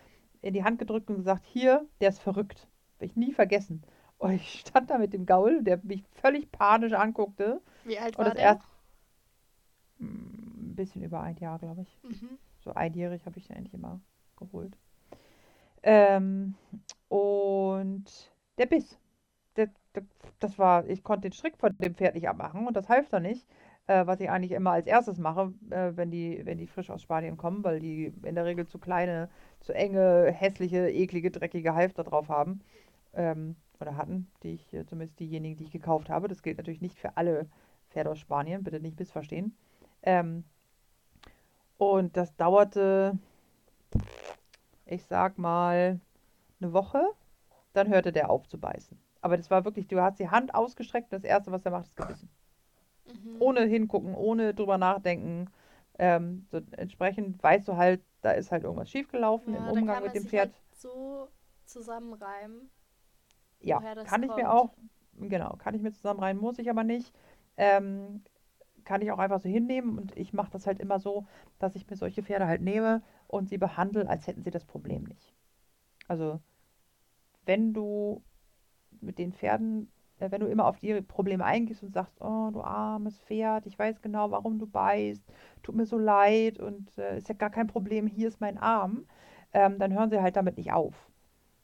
[0.41, 2.67] in die Hand gedrückt und gesagt, hier, der ist verrückt.
[2.99, 3.83] Will ich nie vergessen.
[4.17, 7.61] Und ich stand da mit dem Gaul, der mich völlig panisch anguckte.
[7.83, 8.43] Wie alt Und war das der?
[8.43, 8.67] erst
[9.99, 11.99] ein bisschen über ein Jahr, glaube ich.
[12.03, 12.37] Mhm.
[12.63, 14.01] So einjährig habe ich den eigentlich immer
[14.37, 14.77] geholt.
[15.83, 16.55] Ähm,
[17.09, 18.97] und der Biss.
[19.57, 20.03] Der, der,
[20.39, 23.23] das war, ich konnte den Strick von dem Pferd nicht abmachen und das half dann
[23.23, 23.47] nicht.
[23.87, 27.01] Äh, was ich eigentlich immer als erstes mache, äh, wenn die, wenn die frisch aus
[27.01, 32.03] Spanien kommen, weil die in der Regel zu kleine, zu enge, hässliche, eklige, dreckige Halfter
[32.03, 32.61] drauf haben.
[33.13, 36.27] Ähm, oder hatten, die ich, äh, zumindest diejenigen, die ich gekauft habe.
[36.27, 37.49] Das gilt natürlich nicht für alle
[37.89, 39.55] Pferde aus Spanien, bitte nicht missverstehen.
[40.03, 40.43] Ähm,
[41.77, 43.17] und das dauerte,
[44.91, 45.99] ich sag mal,
[46.59, 47.03] eine Woche.
[47.73, 48.99] Dann hörte der auf zu beißen.
[49.21, 51.85] Aber das war wirklich, du hast die Hand ausgestreckt und das Erste, was er macht,
[51.85, 52.29] ist gebissen.
[53.05, 53.37] Mhm.
[53.39, 55.49] Ohne hingucken, ohne drüber nachdenken.
[55.97, 60.13] Ähm, so entsprechend weißt du halt, da ist halt irgendwas schiefgelaufen Ja, im Umgang mit
[60.15, 60.49] dem Pferd.
[60.49, 61.29] halt so
[61.65, 62.69] zusammenreimen.
[63.61, 64.47] Ja, kann ich mir kommt.
[64.47, 64.73] auch,
[65.19, 67.13] genau, kann ich mir zusammenreimen, muss ich aber nicht.
[67.57, 68.23] Ähm,
[68.83, 71.25] kann ich auch einfach so hinnehmen und ich mache das halt immer so,
[71.59, 73.01] dass ich mir solche Pferde halt nehme
[73.31, 75.33] und sie behandle, als hätten sie das Problem nicht.
[76.07, 76.39] Also,
[77.45, 78.23] wenn du
[78.99, 82.61] mit den Pferden, äh, wenn du immer auf die Probleme eingehst und sagst, oh, du
[82.61, 85.23] armes Pferd, ich weiß genau, warum du beißt,
[85.63, 89.05] tut mir so leid und äh, ist ja gar kein Problem, hier ist mein Arm,
[89.53, 91.09] ähm, dann hören sie halt damit nicht auf.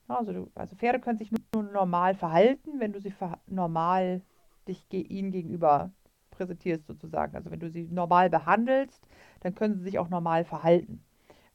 [0.07, 3.13] Also, du, also Pferde können sich nur, nur normal verhalten, wenn du sie
[3.47, 4.21] normal
[4.67, 5.91] dich ge ihnen gegenüber
[6.31, 7.35] präsentierst sozusagen.
[7.35, 9.05] Also wenn du sie normal behandelst,
[9.41, 11.03] dann können sie sich auch normal verhalten.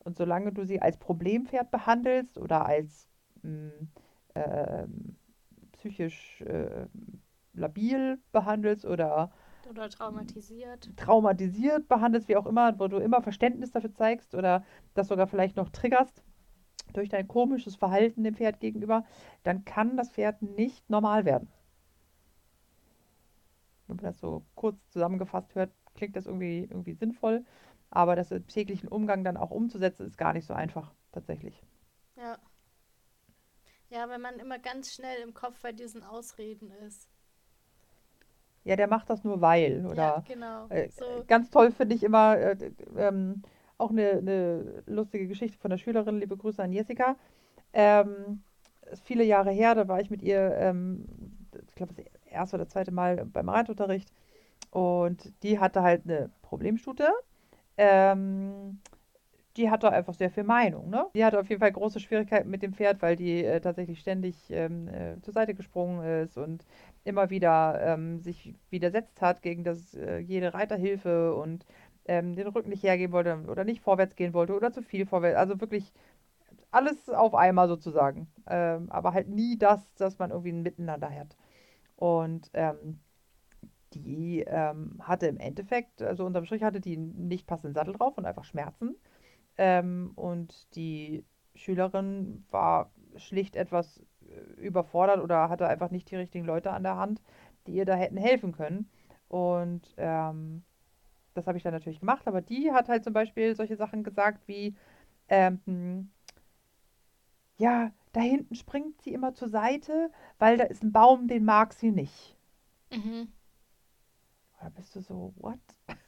[0.05, 3.09] Und solange du sie als Problempferd behandelst oder als
[3.43, 3.71] mh,
[4.35, 5.17] ähm,
[5.73, 6.87] psychisch äh,
[7.55, 9.31] labil behandelst oder
[9.69, 10.91] Oder traumatisiert.
[10.97, 15.57] traumatisiert behandelst, wie auch immer, wo du immer Verständnis dafür zeigst oder das sogar vielleicht
[15.57, 16.23] noch triggerst
[16.95, 19.05] durch dein komisches Verhalten dem Pferd gegenüber,
[19.45, 21.49] dann kann das Pferd nicht normal werden.
[23.87, 27.45] Wenn man das so kurz zusammengefasst hört, klingt das irgendwie, irgendwie sinnvoll,
[27.93, 31.63] aber das im täglichen Umgang dann auch umzusetzen, ist gar nicht so einfach, tatsächlich.
[32.17, 32.39] Ja.
[33.91, 37.09] Ja, wenn man immer ganz schnell im Kopf bei diesen Ausreden ist.
[38.65, 40.69] Ja, der macht das nur weil, Ja, oder genau.
[40.69, 43.43] äh, So, ganz toll finde ich immer äh, ähm,
[43.79, 47.17] auch eine, eine lustige Geschichte von der Schülerin, liebe Grüße an Jessica.
[47.73, 48.43] Ähm,
[49.05, 51.07] viele Jahre her, da war ich mit ihr, ähm,
[51.69, 54.13] ich glaube, das erste oder zweite Mal beim Reitunterricht
[54.71, 57.09] und die hatte halt eine Problemstute.
[57.77, 58.79] Ähm,
[59.57, 61.07] die hatte einfach sehr viel Meinung, ne?
[61.15, 64.51] Die hatte auf jeden Fall große Schwierigkeiten mit dem Pferd, weil die äh, tatsächlich ständig
[64.51, 66.65] ähm, äh, zur Seite gesprungen ist und
[67.05, 71.67] immer wieder ähm, sich widersetzt hat gegen das, äh, jede Reiterhilfe und
[72.07, 75.39] ähm, den Rücken nicht hergeben wollte oder nicht vorwärts gehen wollte oder zu viel vorwärts.
[75.39, 75.93] Also wirklich
[76.71, 78.29] alles auf einmal sozusagen.
[78.49, 81.37] Ähm, aber halt nie das, dass man irgendwie ein Miteinander hat.
[81.97, 83.01] Und ähm,
[83.95, 88.27] die ähm, hatte im Endeffekt, also unterm Strich hatte die nicht passenden Sattel drauf und
[88.27, 88.97] einfach Schmerzen.
[89.59, 91.25] Ähm, und die
[91.55, 96.97] Schülerin war schlicht etwas äh, überfordert oder hatte einfach nicht die richtigen Leute an der
[96.97, 97.23] Hand,
[97.67, 98.89] die ihr da hätten helfen können.
[99.29, 100.63] Und ähm,
[101.35, 104.47] das habe ich dann natürlich gemacht, aber die hat halt zum Beispiel solche Sachen gesagt
[104.49, 104.75] wie,
[105.29, 106.11] ähm,
[107.57, 111.73] ja, da hinten springt sie immer zur Seite, weil da ist ein Baum, den mag
[111.73, 112.37] sie nicht.
[112.91, 113.33] mhm.
[114.63, 115.59] Da bist du so, what?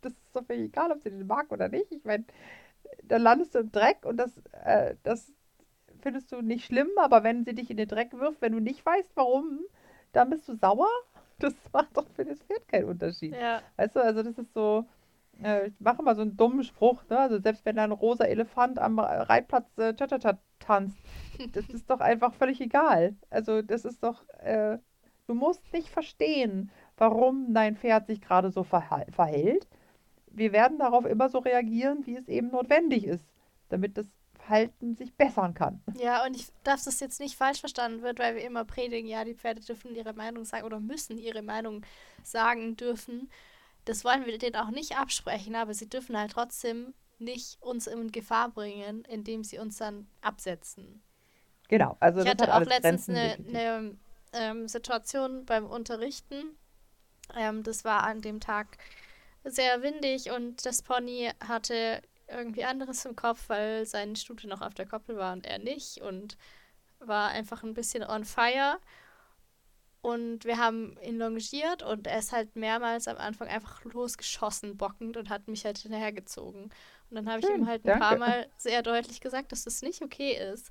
[0.00, 1.92] Das ist doch völlig egal, ob sie den mag oder nicht.
[1.92, 2.24] Ich meine,
[3.02, 5.34] dann landest du im Dreck und das, äh, das
[6.00, 8.86] findest du nicht schlimm, aber wenn sie dich in den Dreck wirft, wenn du nicht
[8.86, 9.60] weißt, warum,
[10.12, 10.88] dann bist du sauer.
[11.38, 13.34] Das macht doch für das Pferd keinen Unterschied.
[13.34, 14.86] Ja, Weißt du, also das ist so,
[15.42, 17.18] äh, ich mache mal so einen dummen Spruch, ne?
[17.18, 20.96] Also selbst wenn da ein rosa Elefant am Reitplatz äh, Cha-Cha-Cha tanzt,
[21.52, 23.16] das ist doch einfach völlig egal.
[23.28, 24.78] Also das ist doch, äh,
[25.26, 29.66] du musst nicht verstehen, warum dein Pferd sich gerade so verhält.
[30.30, 33.26] Wir werden darauf immer so reagieren, wie es eben notwendig ist,
[33.68, 35.82] damit das Verhalten sich bessern kann.
[35.98, 39.24] ja, und ich darf das jetzt nicht falsch verstanden wird, weil wir immer predigen, ja,
[39.24, 41.84] die Pferde dürfen ihre Meinung sagen oder müssen ihre Meinung
[42.22, 43.28] sagen dürfen.
[43.86, 48.12] Das wollen wir denen auch nicht absprechen, aber sie dürfen halt trotzdem nicht uns in
[48.12, 51.02] Gefahr bringen, indem sie uns dann absetzen.
[51.68, 53.96] Genau, also Ich hatte hat auch letztens eine, eine
[54.32, 56.56] ähm, Situation beim Unterrichten.
[57.34, 58.78] Ähm, das war an dem Tag
[59.44, 64.74] sehr windig und das Pony hatte irgendwie anderes im Kopf, weil seine Stute noch auf
[64.74, 66.36] der Koppel war und er nicht und
[66.98, 68.78] war einfach ein bisschen on fire.
[70.02, 75.16] Und wir haben ihn longiert und er ist halt mehrmals am Anfang einfach losgeschossen, bockend
[75.16, 76.64] und hat mich halt hinterhergezogen.
[77.10, 78.04] Und dann habe ich ihm halt ein danke.
[78.04, 80.70] paar Mal sehr deutlich gesagt, dass das nicht okay ist.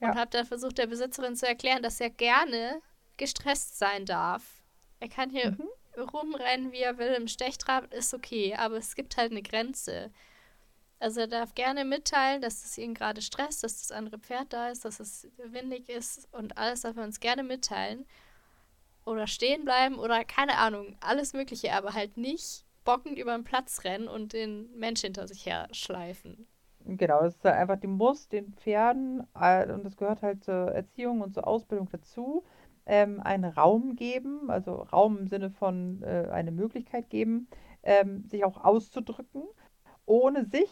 [0.00, 0.10] Ja.
[0.10, 2.80] Und habe dann versucht, der Besitzerin zu erklären, dass er gerne
[3.16, 4.53] gestresst sein darf.
[5.04, 5.68] Er kann hier mhm.
[6.00, 10.10] rumrennen, wie er will, im Stechtrab ist okay, aber es gibt halt eine Grenze.
[10.98, 14.70] Also er darf gerne mitteilen, dass es ihn gerade stresst, dass das andere Pferd da
[14.70, 18.06] ist, dass es windig ist und alles darf er uns gerne mitteilen
[19.04, 23.84] oder stehen bleiben oder keine Ahnung, alles Mögliche, aber halt nicht bockend über den Platz
[23.84, 26.46] rennen und den Mensch hinter sich her schleifen.
[26.86, 30.72] Genau, das ist halt einfach, die muss den Pferden, äh, und das gehört halt zur
[30.72, 32.42] Erziehung und zur Ausbildung dazu,
[32.86, 37.48] ähm, einen Raum geben, also Raum im Sinne von äh, eine Möglichkeit geben,
[37.82, 39.42] ähm, sich auch auszudrücken,
[40.06, 40.70] ohne sich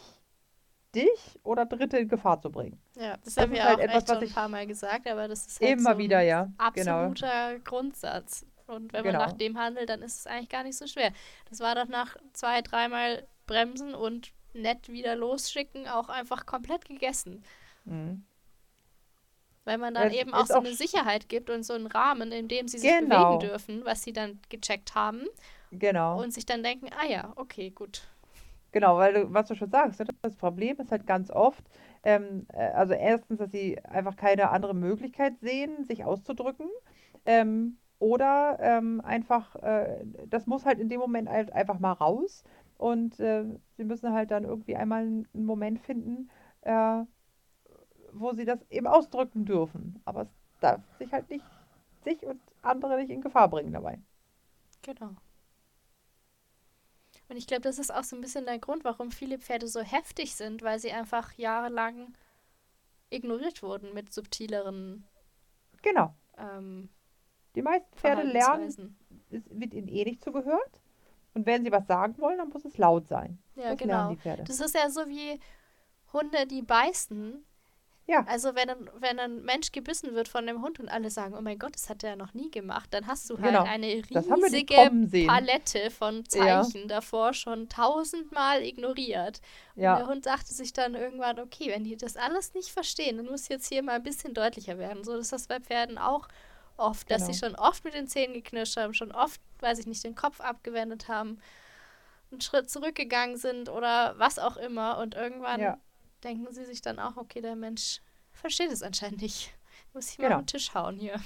[0.95, 2.79] dich oder Dritte in Gefahr zu bringen.
[2.95, 5.27] Ja, das, das haben wir halt auch etwas, echt schon ein paar Mal gesagt, aber
[5.27, 6.51] das ist halt immer so wieder, ja.
[6.75, 6.97] Genau.
[6.97, 7.63] absoluter genau.
[7.63, 8.45] Grundsatz.
[8.67, 9.25] Und wenn man genau.
[9.25, 11.11] nach dem handelt, dann ist es eigentlich gar nicht so schwer.
[11.49, 17.43] Das war doch nach zwei, dreimal Bremsen und nett wieder losschicken auch einfach komplett gegessen.
[17.85, 18.23] Mhm.
[19.65, 22.47] Weil man dann das eben auch so eine Sicherheit gibt und so einen Rahmen, in
[22.47, 23.37] dem sie sich genau.
[23.37, 25.25] bewegen dürfen, was sie dann gecheckt haben.
[25.71, 26.21] Genau.
[26.21, 28.03] Und sich dann denken, ah ja, okay, gut.
[28.73, 31.63] Genau, weil du, was du schon sagst, ne, das Problem ist halt ganz oft,
[32.03, 36.67] ähm, äh, also erstens, dass sie einfach keine andere Möglichkeit sehen, sich auszudrücken.
[37.25, 42.43] Ähm, oder ähm, einfach, äh, das muss halt in dem Moment halt einfach mal raus.
[42.77, 43.45] Und äh,
[43.77, 46.29] sie müssen halt dann irgendwie einmal einen Moment finden,
[46.61, 47.03] äh,
[48.13, 50.01] wo sie das eben ausdrücken dürfen.
[50.05, 51.45] Aber es darf sich halt nicht,
[52.03, 53.99] sich und andere nicht in Gefahr bringen dabei.
[54.81, 55.15] Genau.
[57.29, 59.81] Und ich glaube, das ist auch so ein bisschen der Grund, warum viele Pferde so
[59.81, 62.13] heftig sind, weil sie einfach jahrelang
[63.09, 65.05] ignoriert wurden mit subtileren.
[65.81, 66.13] Genau.
[66.37, 66.89] Ähm,
[67.55, 68.97] die meisten Pferde lernen,
[69.29, 70.81] es wird ihnen eh nicht zugehört.
[71.33, 73.39] Und wenn sie was sagen wollen, dann muss es laut sein.
[73.55, 74.15] Ja, das genau.
[74.45, 75.39] Das ist ja so wie
[76.11, 77.43] Hunde, die beißen.
[78.05, 78.25] Ja.
[78.27, 81.41] Also wenn ein, wenn ein Mensch gebissen wird von dem Hund und alle sagen, oh
[81.41, 83.63] mein Gott, das hat er noch nie gemacht, dann hast du halt genau.
[83.63, 86.87] eine riesige Palette von Zeichen ja.
[86.87, 89.39] davor schon tausendmal ignoriert.
[89.75, 89.93] Ja.
[89.93, 93.27] Und der Hund dachte sich dann irgendwann, okay, wenn die das alles nicht verstehen, dann
[93.27, 95.05] muss jetzt hier mal ein bisschen deutlicher werden.
[95.05, 96.27] So ist das bei Pferden auch
[96.75, 97.17] oft, genau.
[97.17, 97.55] dass sie genau.
[97.57, 101.07] schon oft mit den Zähnen geknirscht haben, schon oft, weiß ich nicht, den Kopf abgewendet
[101.07, 101.39] haben,
[102.31, 105.77] einen Schritt zurückgegangen sind oder was auch immer und irgendwann ja
[106.23, 109.53] denken sie sich dann auch, okay, der Mensch versteht es anscheinend nicht.
[109.93, 110.35] Muss ich mal genau.
[110.37, 111.19] auf den Tisch hauen hier.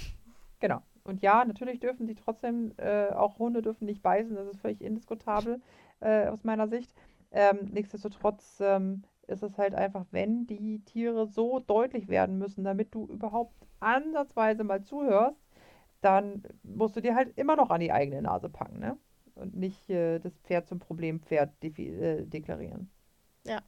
[0.59, 0.81] Genau.
[1.03, 4.81] Und ja, natürlich dürfen die trotzdem, äh, auch Hunde dürfen nicht beißen, das ist völlig
[4.81, 5.61] indiskutabel
[6.01, 6.93] äh, aus meiner Sicht.
[7.31, 12.93] Ähm, nichtsdestotrotz ähm, ist es halt einfach, wenn die Tiere so deutlich werden müssen, damit
[12.93, 15.47] du überhaupt ansatzweise mal zuhörst,
[16.01, 18.97] dann musst du dir halt immer noch an die eigene Nase packen, ne?
[19.35, 22.89] Und nicht äh, das Pferd zum Problempferd de äh, deklarieren.
[23.45, 23.61] Ja,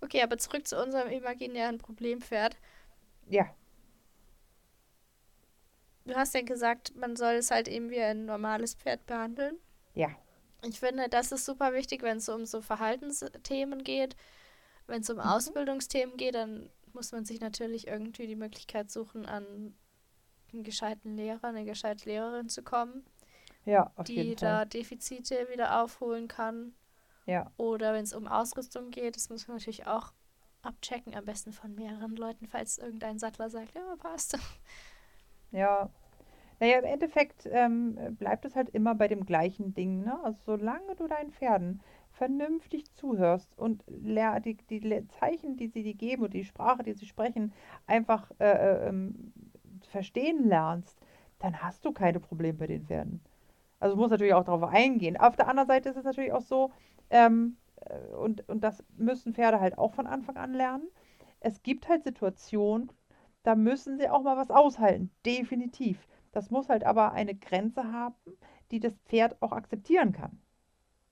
[0.00, 2.56] Okay, aber zurück zu unserem imaginären Problempferd.
[3.28, 3.46] Ja.
[6.04, 9.56] Du hast ja gesagt, man soll es halt eben wie ein normales Pferd behandeln.
[9.94, 10.10] Ja.
[10.64, 14.16] Ich finde, das ist super wichtig, wenn es um so Verhaltensthemen geht.
[14.86, 15.22] Wenn es um mhm.
[15.22, 19.74] Ausbildungsthemen geht, dann muss man sich natürlich irgendwie die Möglichkeit suchen, an
[20.52, 23.04] einen gescheiten Lehrer, eine gescheite Lehrerin zu kommen.
[23.64, 24.48] Ja, auf die jeden Fall.
[24.48, 26.74] da Defizite wieder aufholen kann.
[27.26, 27.50] Ja.
[27.56, 30.12] Oder wenn es um Ausrüstung geht, das muss man natürlich auch
[30.62, 34.38] abchecken, am besten von mehreren Leuten, falls irgendein Sattler sagt, ja, passt.
[35.52, 35.90] Ja.
[36.58, 40.02] Naja, im Endeffekt ähm, bleibt es halt immer bei dem gleichen Ding.
[40.04, 40.18] Ne?
[40.24, 46.22] Also solange du deinen Pferden vernünftig zuhörst und die, die Zeichen, die sie dir geben
[46.22, 47.52] und die Sprache, die sie sprechen,
[47.86, 49.32] einfach äh, äh, ähm,
[49.90, 50.98] verstehen lernst,
[51.38, 53.20] dann hast du keine Probleme bei den Pferden.
[53.78, 55.18] Also du musst natürlich auch darauf eingehen.
[55.18, 56.72] Auf der anderen Seite ist es natürlich auch so,
[57.10, 60.88] ähm, äh, und, und das müssen Pferde halt auch von Anfang an lernen.
[61.40, 62.90] Es gibt halt Situationen,
[63.42, 65.10] da müssen sie auch mal was aushalten.
[65.24, 66.06] Definitiv.
[66.32, 68.14] Das muss halt aber eine Grenze haben,
[68.70, 70.38] die das Pferd auch akzeptieren kann.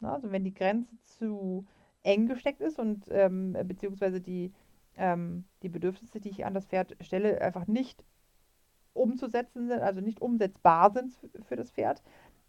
[0.00, 1.66] Na, also wenn die Grenze zu
[2.02, 4.52] eng gesteckt ist und ähm, beziehungsweise die,
[4.96, 8.04] ähm, die Bedürfnisse, die ich an das Pferd stelle, einfach nicht
[8.92, 11.12] umzusetzen sind, also nicht umsetzbar sind
[11.46, 12.02] für das Pferd,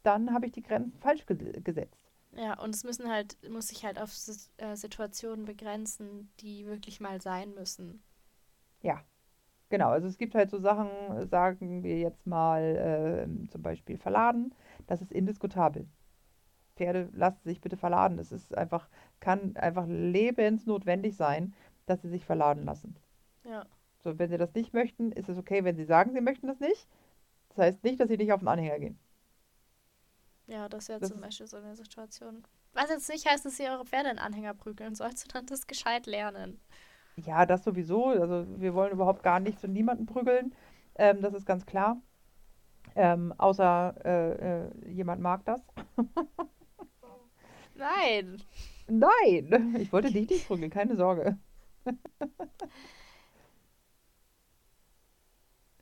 [0.03, 2.05] dann habe ich die Grenzen falsch gesetzt.
[2.36, 4.12] Ja, und es müssen halt, muss sich halt auf
[4.58, 8.04] äh, Situationen begrenzen, die wirklich mal sein müssen.
[8.82, 9.02] Ja,
[9.69, 9.89] genau.
[9.89, 10.89] Also es gibt halt so Sachen,
[11.30, 14.54] sagen wir jetzt mal äh, zum Beispiel verladen,
[14.88, 15.88] das ist indiskutabel.
[16.76, 18.19] Pferde lassen sich bitte verladen.
[18.19, 18.89] Es ist einfach,
[19.21, 21.54] kann einfach lebensnotwendig sein,
[21.86, 22.98] dass sie sich verladen lassen.
[23.45, 23.65] Ja.
[24.04, 26.60] So, wenn sie das nicht möchten, ist es okay, wenn sie sagen, sie möchten das
[26.60, 26.88] nicht.
[27.50, 29.00] Das heißt nicht, dass sie nicht auf den Anhänger gehen.
[30.47, 32.43] Ja, das wäre zum Beispiel so eine Situation.
[32.73, 36.05] Was jetzt nicht heißt, dass ihr eure Pferde in Anhänger prügeln sollt, sondern das gescheit
[36.05, 36.60] lernen.
[37.17, 38.08] Ja, das sowieso.
[38.08, 40.53] Also wir wollen überhaupt gar nichts und niemanden prügeln.
[40.95, 42.01] Ähm, das ist ganz klar.
[42.95, 45.62] Ähm, außer äh, äh, jemand mag das.
[47.75, 48.41] Nein!
[48.88, 51.38] Nein, ich wollte dich nicht prügeln, keine Sorge.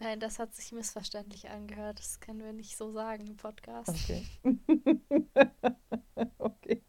[0.04, 1.98] Nein, das hat sich missverständlich angehört.
[2.00, 3.89] Das können wir nicht so sagen im Podcast.
[3.89, 4.26] Okay.
[6.39, 6.84] okay.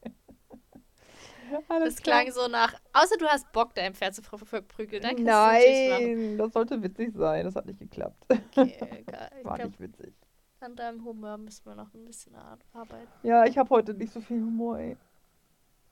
[1.69, 2.23] Alles Das klar.
[2.23, 5.23] klang so nach, außer du hast Bock, dein Pferd zu prü- prü- prügeln, dann.
[5.23, 7.45] Nein, das sollte witzig sein.
[7.45, 8.25] Das hat nicht geklappt.
[8.29, 9.31] Okay, egal.
[9.45, 10.15] War glaube, nicht witzig.
[10.61, 13.07] an deinem Humor müssen wir noch ein bisschen ar- arbeiten.
[13.23, 14.97] Ja, ich habe heute nicht so viel Humor, ey.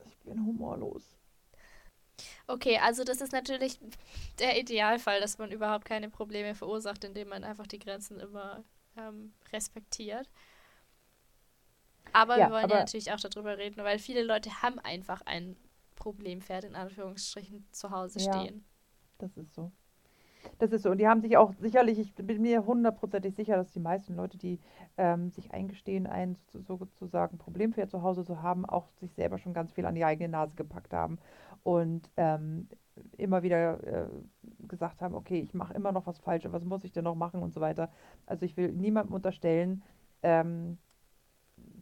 [0.06, 1.16] Ich bin humorlos.
[2.46, 3.80] Okay, also das ist natürlich
[4.38, 8.62] der Idealfall, dass man überhaupt keine Probleme verursacht, indem man einfach die Grenzen immer
[8.96, 10.28] ähm, respektiert.
[12.12, 15.22] Aber Ja, wir wollen aber- ja natürlich auch darüber reden, weil viele Leute haben einfach
[15.24, 15.56] ein
[15.96, 18.40] Problempferd in Anführungsstrichen zu Hause Ja.
[18.40, 18.64] stehen.
[19.18, 19.70] Das ist so.
[20.58, 20.90] Das ist so.
[20.90, 24.36] Und die haben sich auch sicherlich, ich bin mir hundertprozentig sicher, dass die meisten Leute,
[24.36, 24.58] die
[24.98, 29.54] ähm, sich eingestehen, ein so- sozusagen Problempferd zu Hause zu haben, auch sich selber schon
[29.54, 31.18] ganz viel an die eigene Nase gepackt haben
[31.62, 32.68] und ähm,
[33.16, 34.08] immer wieder äh,
[34.68, 37.42] gesagt haben, okay, ich mache immer noch was falsch, was muss ich denn noch machen
[37.42, 37.90] und so weiter.
[38.26, 39.82] Also ich will niemandem unterstellen,
[40.22, 40.78] ähm,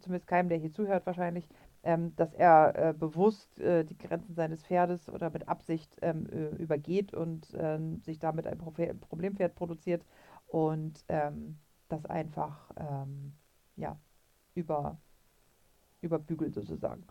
[0.00, 1.48] zumindest keinem, der hier zuhört wahrscheinlich,
[1.82, 6.50] ähm, dass er äh, bewusst äh, die Grenzen seines Pferdes oder mit Absicht ähm, äh,
[6.56, 10.04] übergeht und ähm, sich damit ein Profe Problempferd produziert
[10.46, 13.32] und ähm, das einfach ähm,
[13.76, 13.98] ja,
[14.54, 15.00] über,
[16.02, 17.04] überbügelt sozusagen.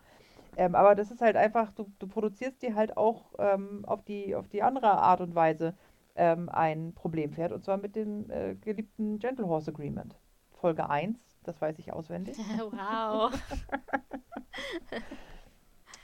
[0.60, 4.34] Ähm, aber das ist halt einfach, du, du produzierst dir halt auch ähm, auf die,
[4.34, 5.74] auf die andere Art und Weise
[6.16, 10.18] ähm, ein Problempferd und zwar mit dem äh, geliebten Gentle Horse Agreement.
[10.50, 12.36] Folge 1, das weiß ich auswendig.
[12.58, 13.32] wow.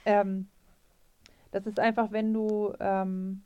[0.05, 0.49] Ähm,
[1.51, 3.43] das ist einfach, wenn du, ähm,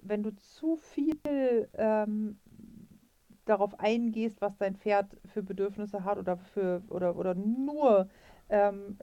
[0.00, 2.40] wenn du zu viel ähm,
[3.44, 8.08] darauf eingehst, was dein Pferd für Bedürfnisse hat oder für oder, oder nur
[8.48, 8.98] ähm,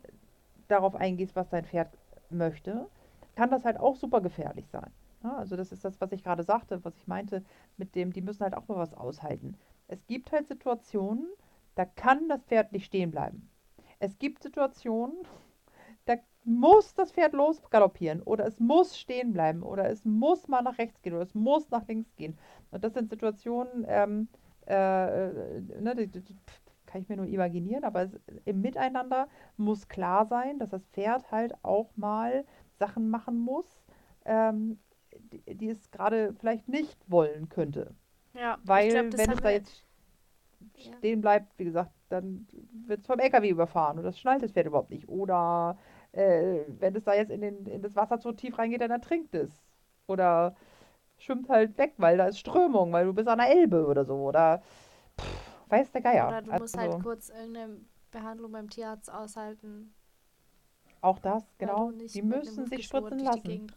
[0.74, 1.90] darauf eingehst, was dein Pferd
[2.30, 2.88] möchte,
[3.36, 4.92] kann das halt auch super gefährlich sein.
[5.24, 7.44] Ja, also das ist das, was ich gerade sagte, was ich meinte,
[7.78, 9.56] mit dem, die müssen halt auch mal was aushalten.
[9.88, 11.28] Es gibt halt Situationen,
[11.76, 13.50] da kann das Pferd nicht stehen bleiben.
[14.00, 15.16] Es gibt Situationen,
[16.06, 20.78] da muss das Pferd losgaloppieren oder es muss stehen bleiben oder es muss mal nach
[20.78, 22.38] rechts gehen oder es muss nach links gehen.
[22.72, 24.28] Und das sind Situationen, ähm,
[24.68, 26.36] äh, äh, ne, die, die,
[26.94, 29.28] kann ich mir nur imaginieren, aber es, im Miteinander
[29.58, 32.46] muss klar sein, dass das Pferd halt auch mal
[32.80, 33.86] Sachen machen muss,
[34.26, 34.80] ähm,
[35.32, 37.96] die, die es gerade vielleicht nicht wollen könnte.
[38.34, 39.86] Ja, Weil, glaub, wenn es da jetzt
[40.76, 40.92] Ja.
[40.92, 42.48] stehen bleibt, wie gesagt, dann
[42.88, 45.10] wird es vom LKW überfahren und das schnallt das Pferd überhaupt nicht.
[45.10, 45.78] Oder
[46.12, 49.36] äh, wenn es da jetzt in, den, in das Wasser zu tief reingeht, dann ertrinkt
[49.36, 49.64] es.
[50.08, 50.56] Oder
[51.18, 54.16] schwimmt halt weg, weil da ist Strömung, weil du bist an der Elbe oder so.
[54.16, 54.64] Oder
[55.20, 56.28] pff, weiß der Geier.
[56.28, 57.82] Oder du musst Also, halt kurz irgendeine
[58.12, 59.94] Behandlung beim Tierarzt aushalten.
[61.02, 61.92] auch das, genau.
[61.92, 63.68] nicht Die müssen sich spritzen lassen.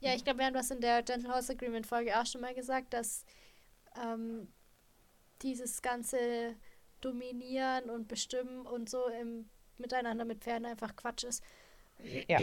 [0.00, 2.54] Ja, ich glaube, wir haben das in der Gentle Horse Agreement Folge auch schon mal
[2.54, 3.24] gesagt, dass
[4.02, 4.48] ähm,
[5.42, 6.56] dieses ganze
[7.00, 11.42] Dominieren und Bestimmen und so im Miteinander mit Pferden einfach Quatsch ist.
[12.28, 12.40] Ja.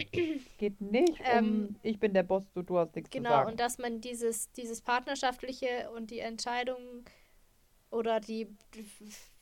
[0.57, 3.51] Geht nicht Ähm, um, ich bin der Boss, du, du hast nichts zu Genau, sagen.
[3.51, 7.03] und dass man dieses, dieses Partnerschaftliche und die Entscheidung
[7.91, 8.47] oder die,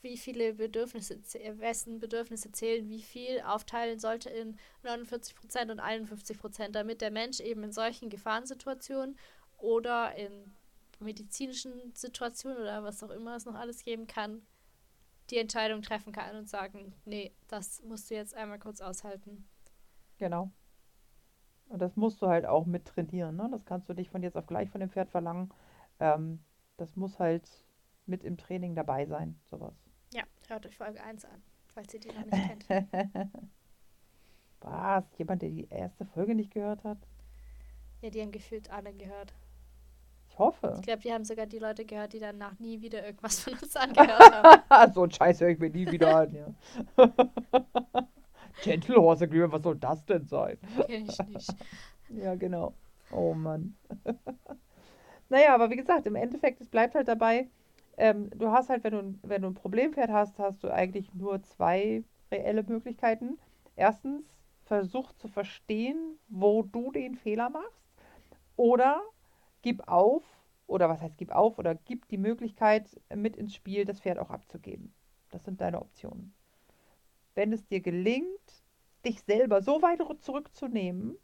[0.02, 6.74] wie viele Bedürfnisse, zäh- wessen Bedürfnisse zählen, wie viel aufteilen sollte in 49% und 51%,
[6.74, 9.18] damit der Mensch eben in solchen Gefahrensituationen
[9.58, 10.54] oder in
[11.00, 14.42] medizinischen Situationen oder was auch immer es noch alles geben kann,
[15.30, 19.48] die Entscheidung treffen kann und sagen, nee, das musst du jetzt einmal kurz aushalten.
[20.18, 20.52] Genau.
[21.68, 23.48] Und das musst du halt auch mit trainieren, ne?
[23.50, 25.50] Das kannst du nicht von jetzt auf gleich von dem Pferd verlangen.
[26.00, 26.40] Ähm,
[26.76, 27.48] das muss halt
[28.08, 29.74] mit im Training dabei sein, sowas.
[30.12, 31.42] Ja, hört euch Folge 1 an,
[31.74, 33.30] falls ihr die noch nicht kennt.
[34.60, 35.04] Was?
[35.16, 36.98] Jemand, der die erste Folge nicht gehört hat?
[38.00, 39.34] Ja, die haben gefühlt alle gehört.
[40.28, 40.74] Ich hoffe.
[40.76, 43.74] Ich glaube, die haben sogar die Leute gehört, die danach nie wieder irgendwas von uns
[43.76, 44.32] angehört
[44.70, 44.92] haben.
[44.94, 46.54] so ein Scheiß höre ich mir nie wieder an, ja.
[48.62, 50.58] Gentle Horse Agreement, was soll das denn sein?
[50.86, 51.54] Kenn ich nicht.
[52.08, 52.74] Ja, genau.
[53.10, 53.76] Oh Mann.
[55.28, 57.48] naja, aber wie gesagt, im Endeffekt, es bleibt halt dabei,
[57.98, 61.14] ähm, du hast halt, wenn du, ein- wenn du ein Problempferd hast, hast du eigentlich
[61.14, 63.38] nur zwei reelle Möglichkeiten.
[63.76, 64.24] Erstens,
[64.64, 67.82] versuch zu verstehen, wo du den Fehler machst.
[68.56, 69.02] Oder
[69.62, 70.24] gib auf
[70.66, 74.30] oder was heißt gib auf oder gib die Möglichkeit mit ins Spiel, das Pferd auch
[74.30, 74.94] abzugeben.
[75.30, 76.34] Das sind deine Optionen.
[77.34, 78.62] Wenn es dir gelingt,
[79.04, 81.16] dich selber so weit zurückzunehmen,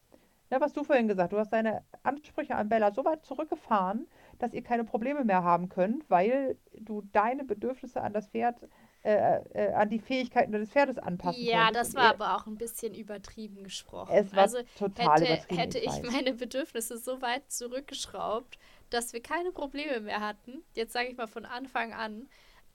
[0.51, 4.07] ne, was du vorhin gesagt hast, du hast deine Ansprüche an Bella so weit zurückgefahren,
[4.45, 8.57] dass ihr keine Probleme mehr haben könnt, weil du deine Bedürfnisse an das Pferd,
[9.03, 12.95] äh, äh, an die Fähigkeiten des Pferdes anpassen Ja, das war aber auch ein bisschen
[12.95, 14.13] übertrieben gesprochen.
[14.13, 18.59] Es war also total hätte, übertrieben, hätte ich ich meine Bedürfnisse so weit zurückgeschraubt,
[18.91, 22.29] dass wir keine Probleme mehr hatten, jetzt sage ich mal von Anfang an,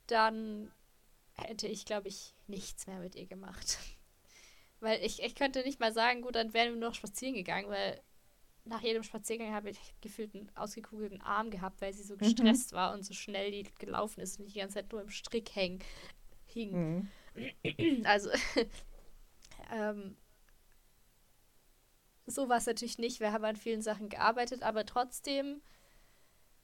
[0.08, 0.72] dann
[1.34, 3.78] hätte ich, glaube ich, nichts mehr mit ihr gemacht.
[4.80, 8.00] Weil ich, ich könnte nicht mal sagen, gut, dann wären wir noch spazieren gegangen, weil
[8.64, 12.92] nach jedem Spaziergang habe ich gefühlt einen ausgekugelten Arm gehabt, weil sie so gestresst war
[12.94, 15.80] und so schnell die gelaufen ist und nicht die ganze Zeit nur im Strick hängen,
[16.46, 16.72] hing.
[16.72, 17.08] Mhm.
[18.04, 18.30] Also,
[19.72, 20.16] ähm,
[22.26, 23.20] so war es natürlich nicht.
[23.20, 25.62] Wir haben an vielen Sachen gearbeitet, aber trotzdem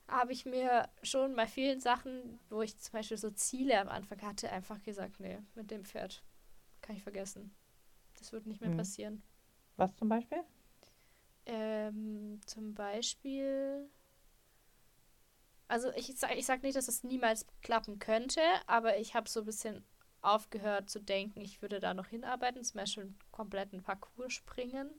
[0.08, 4.20] habe ich mir schon bei vielen Sachen, wo ich zum Beispiel so Ziele am Anfang
[4.22, 6.22] hatte, einfach gesagt, nee, mit dem Pferd
[6.82, 7.54] kann ich vergessen.
[8.18, 8.76] Das wird nicht mehr Mhm.
[8.76, 9.22] passieren.
[9.76, 10.42] Was zum Beispiel?
[11.46, 13.88] Ähm, zum Beispiel.
[15.68, 19.40] Also ich sag, ich sag nicht, dass es niemals klappen könnte, aber ich habe so
[19.40, 19.84] ein bisschen
[20.22, 24.90] aufgehört zu denken, ich würde da noch hinarbeiten, zum Beispiel einen kompletten Parcours springen.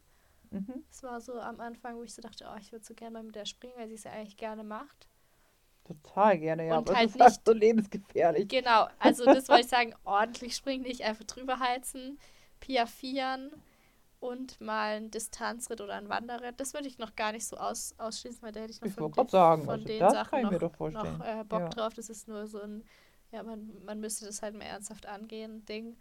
[0.52, 0.84] Mhm.
[0.90, 3.24] Das war so am Anfang, wo ich so dachte, oh, ich würde so gerne mal
[3.24, 5.08] mit der springen, weil sie es ja eigentlich gerne macht.
[5.86, 6.78] Total gerne, ja.
[6.78, 8.48] Und aber halt es ist nicht- so lebensgefährlich.
[8.48, 12.20] Genau, also das wollte ich sagen, ordentlich springen, nicht einfach drüber heizen,
[12.60, 13.52] piaffieren
[14.20, 16.60] und mal einen Distanzritt oder einen Wanderritt.
[16.60, 18.94] Das würde ich noch gar nicht so aus, ausschließen, weil da hätte ich noch Ich
[18.94, 21.20] von, den- sagen, von also den das Sachen kann ich noch, doch vorstellen.
[21.20, 21.70] noch äh, Bock Ja.
[21.70, 21.94] drauf.
[21.94, 22.84] Das ist nur so ein,
[23.32, 25.98] ja, man, man müsste das halt mal ernsthaft angehen, Ding.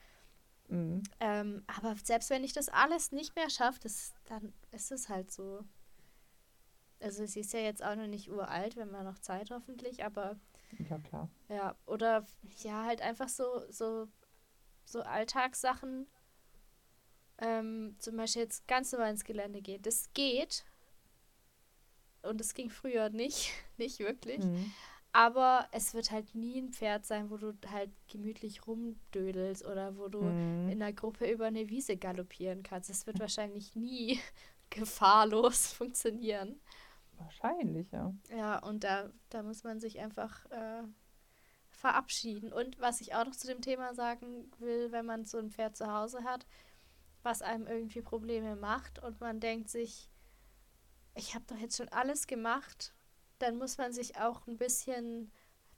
[0.69, 1.03] Mhm.
[1.21, 5.31] Ähm, aber selbst wenn ich das alles nicht mehr schaffe, das, dann ist es halt
[5.31, 5.65] so.
[7.01, 10.37] Also sie ist ja jetzt auch noch nicht uralt, wenn man noch Zeit hoffentlich, aber
[10.91, 11.29] Ja, klar.
[11.49, 12.27] ja, oder
[12.63, 14.09] ja, halt einfach so, so,
[14.85, 16.07] so Alltagssachen.
[17.39, 19.83] Ähm, zum Beispiel jetzt ganz normal ins Gelände gehen.
[19.83, 20.65] Das geht.
[22.23, 24.45] Und es ging früher nicht, nicht wirklich.
[24.45, 24.73] Mhm.
[25.13, 30.09] Aber es wird halt nie ein Pferd sein, wo du halt gemütlich rumdödelst oder wo
[30.09, 30.69] du Mhm.
[30.69, 32.91] in der Gruppe über eine Wiese galoppieren kannst.
[32.91, 34.21] Das wird wahrscheinlich nie
[34.71, 36.61] gefahrlos funktionieren.
[37.19, 38.13] Wahrscheinlich, ja.
[38.37, 40.83] Ja, und da, da muss man sich einfach äh,
[41.71, 42.53] verabschieden.
[42.53, 45.77] Und was ich auch noch zu dem Thema sagen will, wenn man so ein Pferd
[45.79, 46.47] zu Hause hat,
[47.27, 50.11] was einem irgendwie Probleme macht und man denkt sich,
[51.15, 52.95] ich habe doch jetzt schon alles gemacht,
[53.39, 55.33] dann muss man sich auch ein bisschen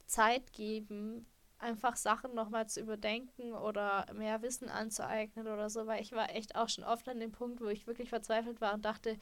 [0.05, 1.25] Zeit geben,
[1.59, 6.55] einfach Sachen nochmal zu überdenken oder mehr Wissen anzueignen oder so, weil ich war echt
[6.55, 9.17] auch schon oft an dem Punkt, wo ich wirklich verzweifelt war und dachte,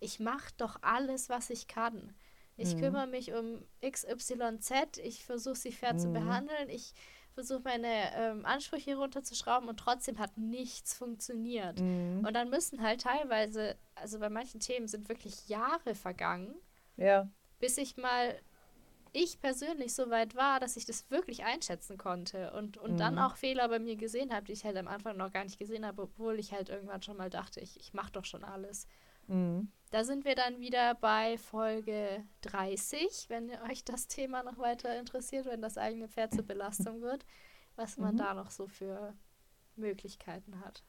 [0.00, 2.14] ich mache doch alles, was ich kann.
[2.56, 2.76] Ich Mhm.
[2.76, 6.10] kümmere mich um XYZ, ich versuche sie fair zu Mhm.
[6.10, 6.94] behandeln, ich
[7.36, 11.80] versuche meine ähm, Ansprüche runterzuschrauben und trotzdem hat nichts funktioniert.
[11.80, 12.24] Mhm.
[12.26, 16.54] Und dann müssen halt teilweise, also bei manchen Themen sind wirklich Jahre vergangen,
[16.96, 17.28] Ja.
[17.58, 18.40] bis ich mal,
[19.12, 23.20] ich persönlich so weit war, dass ich das wirklich einschätzen konnte und, und dann Mhm.
[23.20, 25.84] auch Fehler bei mir gesehen habe, die ich halt am Anfang noch gar nicht gesehen
[25.84, 28.86] habe, obwohl ich halt irgendwann schon mal dachte, ich, ich mache doch schon alles.
[29.26, 29.70] Mhm.
[29.90, 35.46] Da sind wir dann wieder bei Folge 30, wenn euch das Thema noch weiter interessiert,
[35.46, 37.24] wenn das eigene Pferd zur Belastung wird,
[37.76, 38.18] was man Mhm.
[38.18, 39.14] da noch so für
[39.76, 40.82] Möglichkeiten hat.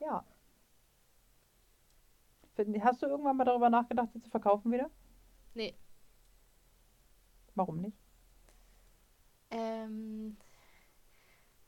[0.00, 0.24] Ja.
[2.80, 4.90] Hast du irgendwann mal darüber nachgedacht, sie zu verkaufen wieder?
[5.54, 5.74] Nee.
[7.54, 7.96] Warum nicht?
[9.50, 10.36] Ähm,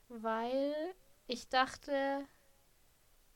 [0.09, 0.74] weil
[1.26, 2.26] ich dachte,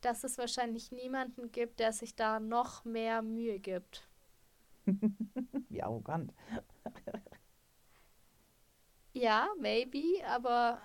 [0.05, 4.09] dass es wahrscheinlich niemanden gibt, der sich da noch mehr Mühe gibt.
[5.69, 6.33] Wie arrogant.
[9.13, 10.83] Ja, maybe, aber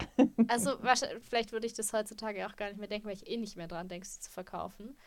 [0.47, 0.77] also
[1.21, 3.67] vielleicht würde ich das heutzutage auch gar nicht mehr denken, weil ich eh nicht mehr
[3.67, 4.97] dran denke, sie zu verkaufen.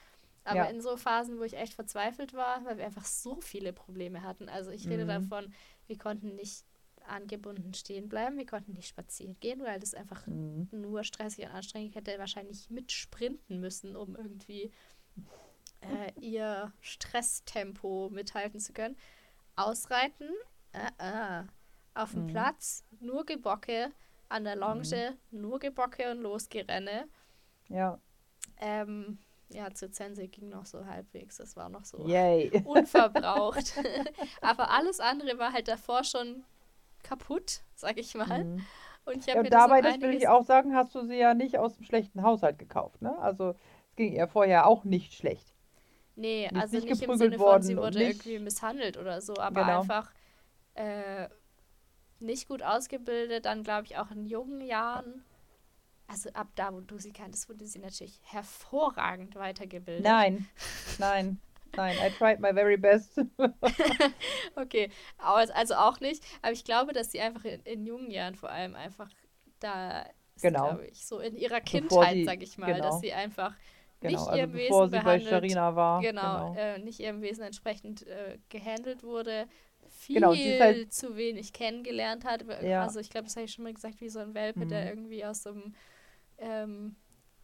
[0.44, 0.70] Aber Ja.
[0.70, 4.48] in so Phasen, wo ich echt verzweifelt war, weil wir einfach so viele Probleme hatten.
[4.48, 5.06] Also ich rede Mhm.
[5.06, 5.52] davon,
[5.88, 6.64] wir konnten nicht
[7.06, 10.68] angebunden stehen bleiben, wir konnten nicht spazieren gehen, weil das einfach Mhm.
[10.70, 11.90] nur stressig und anstrengend.
[11.90, 14.70] Ich hätte wahrscheinlich mitsprinten müssen, um irgendwie
[15.82, 18.96] äh, ihr Stresstempo mithalten zu können.
[19.56, 20.30] Ausreiten,
[20.72, 21.44] äh, äh.
[21.94, 22.28] auf dem Mhm.
[22.28, 23.92] Platz, nur Gebocke,
[24.28, 27.08] an der Longe, nur Gebocke und Losgerenne.
[27.68, 27.98] Ja.
[28.58, 29.18] Ähm,
[29.52, 32.52] ja, zur Zense ging noch so halbwegs, das war noch so Yay.
[32.64, 33.74] unverbraucht.
[34.40, 36.44] Aber alles andere war halt davor schon
[37.02, 38.44] kaputt, sag ich mal.
[38.44, 38.66] Mhm.
[39.06, 41.76] Und ich Ja, dabei, das will ich auch sagen, hast du sie ja nicht aus
[41.76, 43.18] dem schlechten Haushalt gekauft, ne?
[43.18, 43.50] Also
[43.88, 45.54] es ging ihr vorher auch nicht schlecht.
[46.16, 49.34] Nee, ist also nicht nicht, im Sinne von, sie wurde nicht- irgendwie misshandelt oder so,
[49.38, 49.80] aber Genau.
[49.80, 50.12] einfach,
[50.74, 51.28] äh,
[52.20, 55.24] nicht gut ausgebildet, dann glaube ich auch in jungen Jahren.
[56.06, 60.04] Also ab da, wo du sie kanntest, wurde sie natürlich hervorragend weitergebildet.
[60.04, 60.46] Nein,
[60.98, 61.40] nein,
[61.76, 61.96] nein.
[61.98, 63.20] I tried my very best.
[64.56, 66.22] okay, also auch nicht.
[66.42, 69.10] Aber ich glaube, dass sie einfach in, in jungen Jahren vor allem einfach
[69.60, 70.68] da ist, genau.
[70.68, 72.84] glaube ich, so in ihrer Kindheit, sag ich mal, genau.
[72.84, 73.54] dass sie einfach
[74.00, 74.12] genau.
[74.12, 76.00] nicht also ihrem Wesen behandelt, war.
[76.00, 76.54] Genau, genau.
[76.56, 79.46] Äh, nicht ihrem Wesen entsprechend äh, gehandelt wurde,
[79.88, 82.44] viel genau, halt zu wenig kennengelernt hat.
[82.62, 82.82] Ja.
[82.82, 84.68] Also ich glaube, das habe ich schon mal gesagt, wie so ein Welpe, mhm.
[84.68, 85.74] der irgendwie aus so einem
[86.38, 86.96] ähm,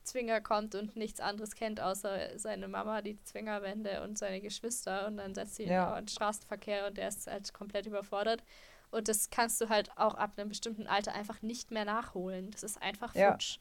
[0.06, 5.06] Zwinger kommt und nichts anderes kennt, außer seine Mama, die Zwingerwände und seine Geschwister.
[5.06, 5.92] Und dann setzt sie ja.
[5.92, 8.42] ihn in den Straßenverkehr und der ist halt komplett überfordert.
[8.90, 12.50] Und das kannst du halt auch ab einem bestimmten Alter einfach nicht mehr nachholen.
[12.50, 13.58] Das ist einfach futsch.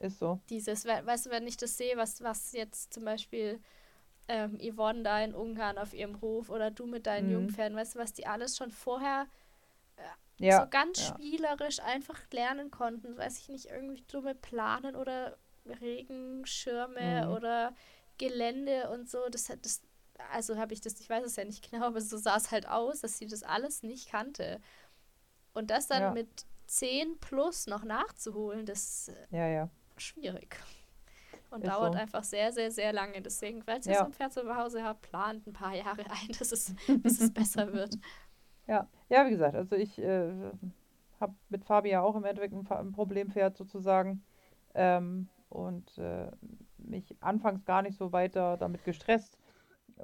[0.00, 0.06] Ja.
[0.06, 0.40] Ist so.
[0.48, 3.60] Dieses, weißt du, wenn ich das sehe, was, was jetzt zum Beispiel
[4.28, 7.32] ähm, Yvonne da in Ungarn auf ihrem Hof oder du mit deinen mhm.
[7.32, 9.26] Jungpferden, weißt du, was die alles schon vorher
[10.38, 10.62] ja.
[10.62, 11.14] so ganz ja.
[11.14, 13.16] spielerisch einfach lernen konnten.
[13.16, 15.36] Weiß ich nicht, irgendwie dumme Planen oder
[15.66, 17.32] Regenschirme mhm.
[17.32, 17.74] oder
[18.18, 19.28] Gelände und so.
[19.30, 19.82] Das, das
[20.32, 22.68] also habe ich das, ich weiß es ja nicht genau, aber so sah es halt
[22.68, 24.60] aus, dass sie das alles nicht kannte.
[25.54, 26.10] Und das dann ja.
[26.12, 26.28] mit
[26.66, 29.70] 10 plus noch nachzuholen, das ist ja, ja.
[29.96, 30.56] schwierig.
[31.50, 31.98] Und ist dauert so.
[31.98, 33.22] einfach sehr, sehr, sehr lange.
[33.22, 36.52] Deswegen, falls ihr so ein Pferd zu Hause habt, plant ein paar Jahre ein, dass
[36.52, 37.96] es, bis es besser wird.
[38.68, 40.30] Ja, ja, wie gesagt, also ich äh,
[41.20, 44.22] habe mit Fabi ja auch im Endeffekt ein, ein Problempferd sozusagen.
[44.74, 46.30] Ähm, und äh,
[46.78, 49.38] mich anfangs gar nicht so weiter damit gestresst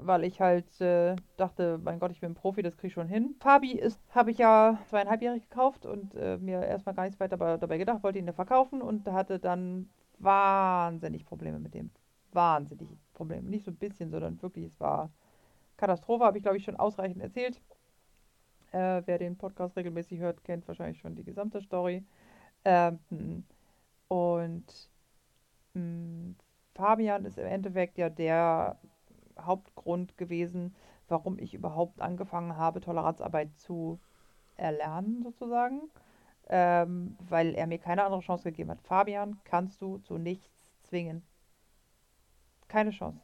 [0.01, 3.09] weil ich halt äh, dachte, mein Gott, ich bin ein Profi, das kriege ich schon
[3.09, 3.35] hin.
[3.41, 8.03] Fabi habe ich ja zweieinhalbjährig gekauft und äh, mir erstmal gar nichts weiter dabei gedacht,
[8.03, 11.91] wollte ihn ja verkaufen und hatte dann wahnsinnig Probleme mit dem.
[12.33, 13.49] Wahnsinnig Probleme.
[13.49, 15.11] Nicht so ein bisschen, sondern wirklich, es war
[15.77, 17.61] Katastrophe, habe ich glaube ich schon ausreichend erzählt.
[18.75, 22.05] Äh, wer den Podcast regelmäßig hört, kennt wahrscheinlich schon die gesamte Story.
[22.65, 23.45] Ähm,
[24.09, 24.91] und
[25.75, 26.37] mh, hm,
[26.75, 28.81] Fabian ist im Endeffekt ja der
[29.39, 30.75] Hauptgrund gewesen,
[31.07, 34.01] warum ich überhaupt angefangen habe, Toleranzarbeit zu
[34.57, 35.83] erlernen, sozusagen.
[36.49, 38.83] Ähm, weil er mir keine andere Chance gegeben hat.
[38.83, 41.23] Fabian kannst du zu nichts zwingen.
[42.67, 43.23] Keine Chance.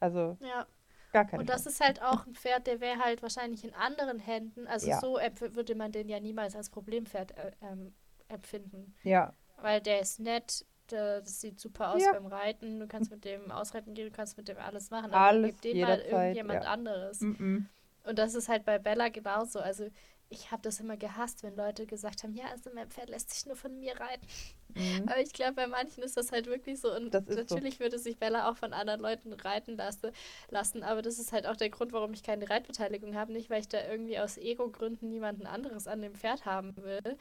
[0.00, 0.66] Also ja.
[1.14, 1.68] Gar keine Und das Chance.
[1.70, 5.00] ist halt auch ein Pferd, der wäre halt wahrscheinlich in anderen Händen, also ja.
[5.00, 7.94] so würde man den ja niemals als Problempferd äh, ähm,
[8.28, 8.94] empfinden.
[9.02, 9.32] Ja.
[9.56, 12.12] Weil der ist nett, das sieht super aus ja.
[12.12, 12.80] beim Reiten.
[12.80, 15.06] Du kannst mit dem ausreiten gehen, du kannst mit dem alles machen.
[15.06, 16.70] Aber alles, gib dem mal irgendjemand ja.
[16.70, 17.20] anderes.
[17.20, 17.64] Mm -mm.
[18.04, 19.60] Und das ist halt bei Bella genauso.
[19.60, 19.88] Also
[20.28, 23.46] ich habe das immer gehasst, wenn Leute gesagt haben, ja, also mein Pferd lässt sich
[23.46, 24.26] nur von mir reiten.
[24.74, 25.08] Mhm.
[25.08, 26.94] Aber ich glaube, bei manchen ist das halt wirklich so.
[26.94, 27.80] Und natürlich so.
[27.80, 30.12] würde sich Bella auch von anderen Leuten reiten lasse,
[30.48, 30.82] lassen.
[30.82, 33.32] Aber das ist halt auch der Grund, warum ich keine Reitbeteiligung habe.
[33.32, 37.16] Nicht, weil ich da irgendwie aus Ego-Gründen niemanden anderes an dem Pferd haben will,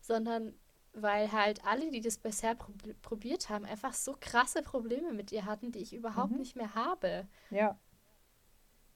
[0.00, 0.54] sondern
[0.92, 5.44] weil halt alle, die das bisher prob probiert haben, einfach so krasse Probleme mit ihr
[5.44, 6.38] hatten, die ich überhaupt mhm.
[6.38, 7.28] nicht mehr habe.
[7.50, 7.78] Ja.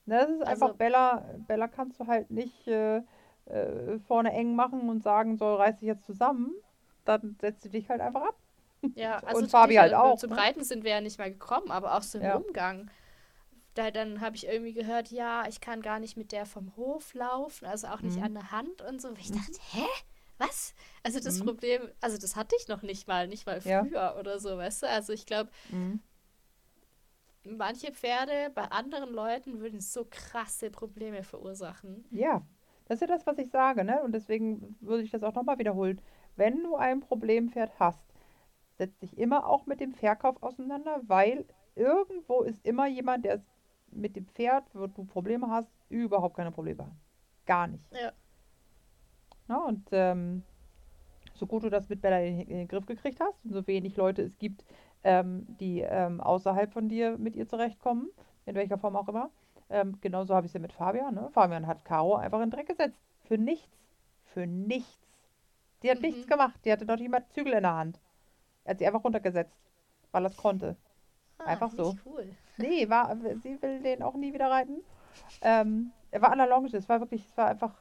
[0.06, 3.02] Das ist also, einfach Bella, Bella kannst du halt nicht äh,
[3.50, 6.52] äh, vorne eng machen und sagen, so reiß dich jetzt zusammen.
[7.04, 8.36] Dann setzt sie dich halt einfach ab.
[8.94, 10.18] Ja, also und Fabi halt auch.
[10.18, 10.36] Zum ne?
[10.36, 12.36] Reiten sind wir ja nicht mal gekommen, aber auch so im ja.
[12.36, 12.90] Umgang.
[13.74, 17.14] Da, dann habe ich irgendwie gehört, ja, ich kann gar nicht mit der vom Hof
[17.14, 18.24] laufen, also auch nicht mhm.
[18.24, 19.12] an der Hand und so.
[19.12, 19.36] Ich mhm.
[19.36, 19.86] dachte, hä?
[20.40, 20.74] was?
[21.02, 21.44] Also das mhm.
[21.44, 24.16] Problem, also das hatte ich noch nicht mal, nicht mal früher ja.
[24.18, 24.88] oder so, weißt du?
[24.88, 26.00] Also ich glaube, mhm.
[27.44, 32.06] manche Pferde bei anderen Leuten würden so krasse Probleme verursachen.
[32.10, 32.42] Ja,
[32.90, 34.02] das ist ja das, was ich sage, ne?
[34.02, 36.00] Und deswegen würde ich das auch nochmal wiederholen.
[36.34, 38.02] Wenn du ein Problempferd hast,
[38.78, 41.44] setz dich immer auch mit dem Verkauf auseinander, weil
[41.76, 43.44] irgendwo ist immer jemand, der
[43.92, 46.92] mit dem Pferd, wo du Probleme hast, überhaupt keine Probleme hat.
[47.46, 47.84] Gar nicht.
[47.92, 48.10] Ja.
[49.46, 49.62] Ne?
[49.62, 50.42] Und ähm,
[51.34, 53.96] so gut du das mit Bella in, in, den Griff gekriegt hast und so wenig
[53.96, 54.64] Leute es gibt,
[55.04, 58.10] ähm, die ähm, außerhalb von dir mit ihr zurechtkommen,
[58.46, 59.30] in welcher Form auch immer.
[59.70, 61.14] Ähm, genauso habe ich es ja mit Fabian.
[61.14, 61.30] Ne?
[61.32, 62.98] Fabian hat Caro einfach in den Dreck gesetzt.
[63.24, 63.68] Für nichts.
[64.24, 64.98] Für nichts.
[65.82, 66.06] Die hat mhm.
[66.06, 66.60] nichts gemacht.
[66.64, 68.00] Die hatte noch nicht mal Zügel in der Hand.
[68.64, 69.56] Er hat sie einfach runtergesetzt,
[70.12, 70.76] weil er es konnte.
[71.38, 71.96] Ah, einfach so.
[72.04, 72.36] Cool.
[72.58, 74.82] Nee, war, sie will den auch nie wieder reiten.
[75.40, 76.68] Ähm, er war an der Longe.
[76.76, 77.74] Es war wirklich, es war einfach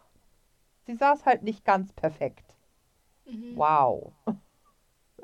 [0.89, 2.55] sie saß halt nicht ganz perfekt.
[3.25, 3.55] Mhm.
[3.55, 4.13] Wow.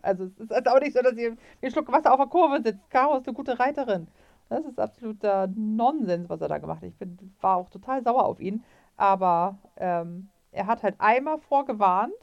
[0.01, 2.27] Also es ist also auch nicht so, dass sie wie ein Schluck Wasser auf der
[2.27, 2.87] Kurve sitzt.
[2.91, 4.07] Caro ist eine gute Reiterin.
[4.49, 6.89] Das ist absoluter Nonsens, was er da gemacht hat.
[6.89, 8.63] Ich bin, war auch total sauer auf ihn.
[8.97, 12.13] Aber ähm, er hat halt einmal vorgewarnt.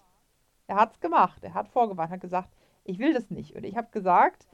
[0.67, 1.43] Er hat es gemacht.
[1.43, 2.49] Er hat vorgewarnt, hat gesagt,
[2.85, 3.55] ich will das nicht.
[3.55, 4.47] Und ich habe gesagt,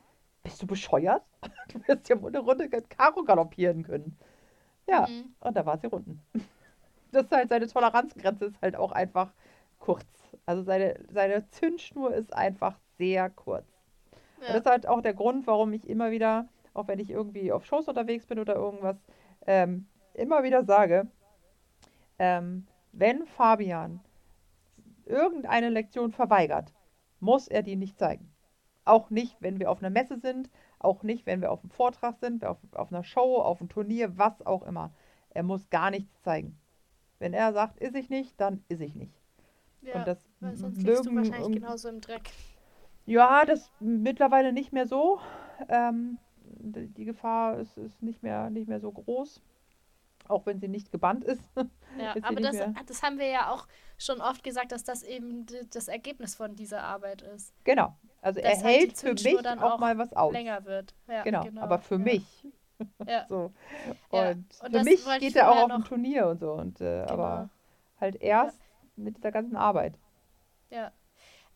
[0.43, 1.23] bist du bescheuert?
[1.69, 4.16] Du wirst ja wohl eine Runde Karo galoppieren können.
[4.89, 5.35] Ja, mhm.
[5.41, 6.23] und da war sie runden.
[7.12, 9.35] das ist halt seine Toleranzgrenze ist halt auch einfach
[9.79, 10.07] kurz.
[10.47, 13.66] Also seine, seine Zündschnur ist einfach sehr kurz.
[14.41, 14.47] Ja.
[14.47, 16.49] Und das ist halt auch der Grund, warum ich immer wieder,
[16.79, 18.97] auch wenn ich irgendwie auf Shows unterwegs bin oder irgendwas,
[19.47, 21.09] ähm, immer wieder sage,
[22.18, 24.01] ähm, wenn Fabian
[25.05, 26.72] irgendeine Lektion verweigert,
[27.20, 28.31] muss er die nicht zeigen.
[28.85, 32.18] Auch nicht, wenn wir auf einer Messe sind, auch nicht, wenn wir auf einem Vortrag
[32.18, 34.93] sind, auf, auf einer Show, auf einem Turnier, was auch immer.
[35.31, 36.59] Er muss gar nichts zeigen.
[37.18, 39.20] Wenn er sagt, ist ich nicht, dann ist ich nicht.
[39.83, 42.31] Ja, und das weil sonst liegst du wahrscheinlich genauso im Dreck.
[43.07, 45.18] Ja, das mittlerweile nicht mehr so.
[45.68, 46.18] Ähm,
[46.61, 49.41] die Gefahr ist, ist nicht, mehr, nicht mehr so groß
[50.29, 51.43] auch wenn sie nicht gebannt ist.
[51.99, 52.57] Ja, ist aber das,
[52.87, 56.85] das haben wir ja auch schon oft gesagt, dass das eben das Ergebnis von dieser
[56.85, 57.53] Arbeit ist.
[57.65, 57.97] Genau.
[58.21, 60.33] Also er halt hält für mich auch, auch, mal was aus.
[60.33, 60.95] Länger wird.
[61.09, 61.43] Ja, genau.
[61.43, 61.63] genau.
[61.63, 62.01] aber für ja.
[62.01, 62.45] mich.
[63.05, 63.27] Ja.
[63.29, 63.53] so.
[64.11, 66.53] Und, und für mich geht er auch auf ein Turnier und so.
[66.53, 67.13] Und, äh, genau.
[67.15, 67.51] Aber
[67.99, 68.61] halt erst
[68.95, 69.99] mit dieser ganzen Arbeit.
[70.71, 70.93] Ja.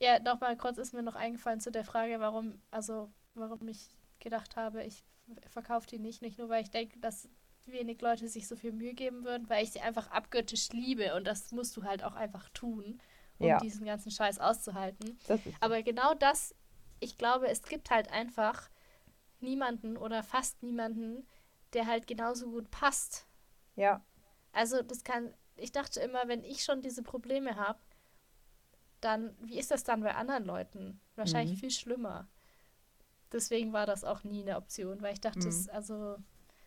[0.00, 4.56] Ja, nochmal kurz ist mir noch eingefallen zu der Frage, warum, also warum ich gedacht
[4.56, 5.04] habe, ich
[5.48, 6.22] verkaufe die nicht.
[6.22, 7.28] Nicht nur, weil ich denke, dass
[7.66, 11.26] wenig Leute sich so viel Mühe geben würden, weil ich sie einfach abgöttisch liebe und
[11.26, 13.00] das musst du halt auch einfach tun,
[13.38, 13.58] um ja.
[13.58, 15.18] diesen ganzen Scheiß auszuhalten.
[15.60, 16.54] Aber genau das,
[16.98, 18.68] ich glaube, es gibt halt einfach
[19.40, 21.26] niemanden oder fast niemanden,
[21.72, 23.26] der halt genauso gut passt.
[23.76, 24.04] Ja.
[24.52, 27.78] Also das kann, ich dachte immer, wenn ich schon diese Probleme habe,
[29.00, 31.00] dann, wie ist das dann bei anderen Leuten?
[31.16, 31.60] Wahrscheinlich mhm.
[31.60, 32.28] viel schlimmer.
[33.32, 35.44] Deswegen war das auch nie eine Option, weil ich dachte, mhm.
[35.44, 36.16] das, also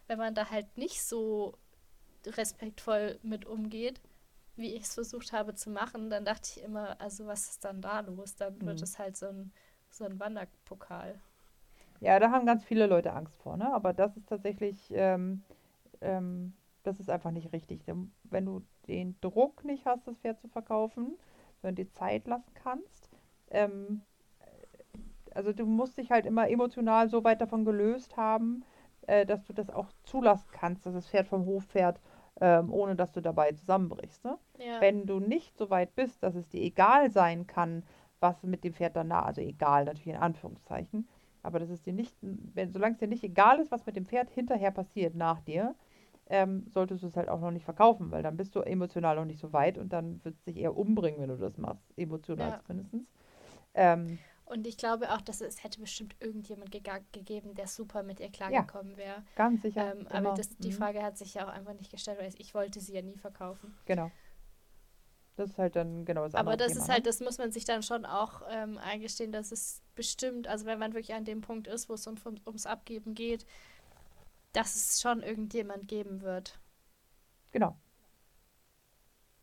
[0.07, 1.57] wenn man da halt nicht so
[2.25, 4.01] respektvoll mit umgeht,
[4.55, 7.81] wie ich es versucht habe zu machen, dann dachte ich immer, also was ist dann
[7.81, 8.35] da los?
[8.35, 8.83] Dann wird mhm.
[8.83, 9.51] es halt so ein,
[9.89, 11.19] so ein Wanderpokal.
[11.99, 13.73] Ja, da haben ganz viele Leute Angst vor, ne?
[13.73, 15.43] Aber das ist tatsächlich, ähm,
[16.01, 16.53] ähm,
[16.83, 17.81] das ist einfach nicht richtig.
[17.85, 21.17] Wenn du den Druck nicht hast, das Pferd zu verkaufen,
[21.61, 23.09] wenn du dir Zeit lassen kannst,
[23.49, 24.01] ähm,
[25.35, 28.63] also du musst dich halt immer emotional so weit davon gelöst haben,
[29.07, 31.99] äh, dass du das auch zulassen kannst, dass das Pferd vom Hof fährt,
[32.41, 34.23] ähm, ohne dass du dabei zusammenbrichst.
[34.23, 34.37] Ne?
[34.59, 34.81] Ja.
[34.81, 37.83] Wenn du nicht so weit bist, dass es dir egal sein kann,
[38.19, 41.07] was mit dem Pferd danach, also egal natürlich in Anführungszeichen,
[41.43, 44.05] aber dass es dir nicht, wenn, solange es dir nicht egal ist, was mit dem
[44.05, 45.75] Pferd hinterher passiert nach dir,
[46.27, 49.25] ähm, solltest du es halt auch noch nicht verkaufen, weil dann bist du emotional noch
[49.25, 52.49] nicht so weit und dann wird es dich eher umbringen, wenn du das machst, emotional
[52.49, 52.59] ja.
[52.65, 52.95] zumindest.
[53.75, 56.81] Ähm, und ich glaube auch, dass es hätte bestimmt irgendjemand ge
[57.11, 59.17] gegeben, der super mit ihr klargekommen wäre.
[59.17, 59.95] Ja, ganz sicher.
[59.95, 60.73] Ähm, aber das, die mhm.
[60.73, 63.75] Frage hat sich ja auch einfach nicht gestellt, weil ich wollte sie ja nie verkaufen.
[63.85, 64.11] Genau.
[65.35, 67.09] Das ist halt dann genau das Aber das Thema, ist halt, ne?
[67.09, 70.93] das muss man sich dann schon auch ähm, eingestehen, dass es bestimmt, also wenn man
[70.93, 72.15] wirklich an dem Punkt ist, wo es um,
[72.45, 73.45] ums Abgeben geht,
[74.53, 76.57] dass es schon irgendjemand geben wird.
[77.51, 77.77] Genau.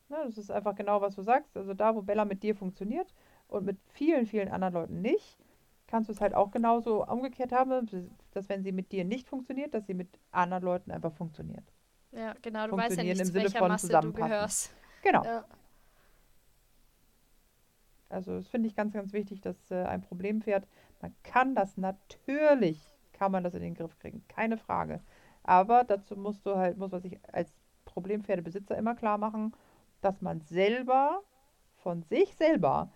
[0.09, 1.57] Ja, das ist einfach genau, was du sagst.
[1.57, 3.13] Also da, wo Bella mit dir funktioniert,
[3.53, 5.39] und mit vielen, vielen anderen Leuten nicht,
[5.87, 9.75] kannst du es halt auch genauso umgekehrt haben, dass wenn sie mit dir nicht funktioniert,
[9.75, 11.65] dass sie mit anderen Leuten einfach funktioniert.
[12.13, 14.75] Ja, genau, du weißt ja nicht, zu welcher Masse du gehörst.
[15.03, 15.25] Genau.
[15.25, 15.45] Ja.
[18.09, 20.67] Also das finde ich ganz, ganz wichtig, dass äh, ein Problempferd,
[21.01, 22.79] man kann das natürlich,
[23.13, 25.01] kann man das in den Griff kriegen, keine Frage.
[25.43, 27.53] Aber dazu musst du halt, muss man sich als
[27.87, 29.55] Problempferdebesitzer immer klar machen,
[30.03, 31.23] dass man selber
[31.77, 32.91] von sich selber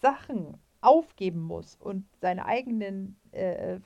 [0.00, 3.80] Sachen aufgeben muss und seine eigenen äh,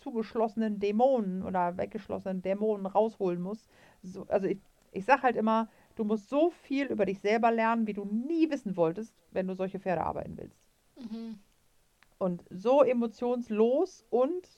[0.00, 3.68] zugeschlossenen Dämonen oder weggeschlossenen Dämonen rausholen muss.
[4.02, 4.58] So, also ich,
[4.92, 8.50] ich sage halt immer, du musst so viel über dich selber lernen, wie du nie
[8.50, 10.58] wissen wolltest, wenn du solche Pferde arbeiten willst.
[10.96, 11.38] Mhm.
[12.18, 14.48] Und so emotionslos und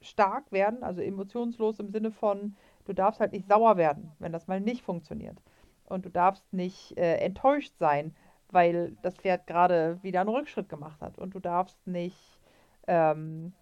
[0.00, 4.46] stark werden, also emotionslos im Sinne von, du darfst halt nicht sauer werden, wenn das
[4.46, 5.42] mal nicht funktioniert.
[5.84, 8.14] Und du darfst nicht äh, enttäuscht sein,
[8.50, 11.18] weil das Pferd gerade wieder einen Rückschritt gemacht hat.
[11.18, 12.40] Und du darfst nicht
[12.86, 13.52] ähm,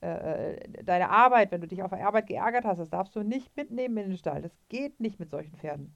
[0.00, 3.56] äh, deine Arbeit, wenn du dich auf der Arbeit geärgert hast, das darfst du nicht
[3.56, 4.42] mitnehmen in den Stall.
[4.42, 5.94] Das geht nicht mit solchen Pferden.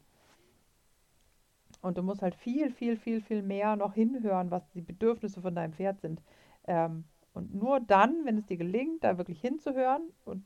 [1.80, 5.54] Und du musst halt viel, viel, viel, viel mehr noch hinhören, was die Bedürfnisse von
[5.54, 6.22] deinem Pferd sind.
[6.66, 10.44] Ähm, und nur dann, wenn es dir gelingt, da wirklich hinzuhören und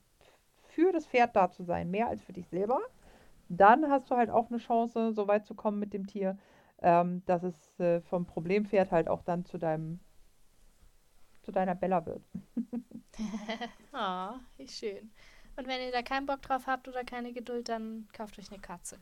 [0.68, 2.80] für das Pferd da zu sein, mehr als für dich selber,
[3.48, 6.38] dann hast du halt auch eine Chance, so weit zu kommen mit dem Tier,
[6.82, 10.00] ähm, dass es äh, vom Problempferd halt auch dann zu deinem
[11.42, 12.22] zu deiner Bella wird.
[13.92, 15.10] oh, wie schön.
[15.56, 18.60] Und wenn ihr da keinen Bock drauf habt oder keine Geduld, dann kauft euch eine
[18.60, 18.98] Katze.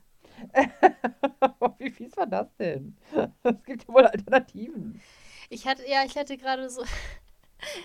[1.78, 2.96] wie fies war das denn?
[3.42, 5.00] Es gibt ja wohl Alternativen.
[5.48, 6.84] Ich hatte, ja, ich hatte gerade so,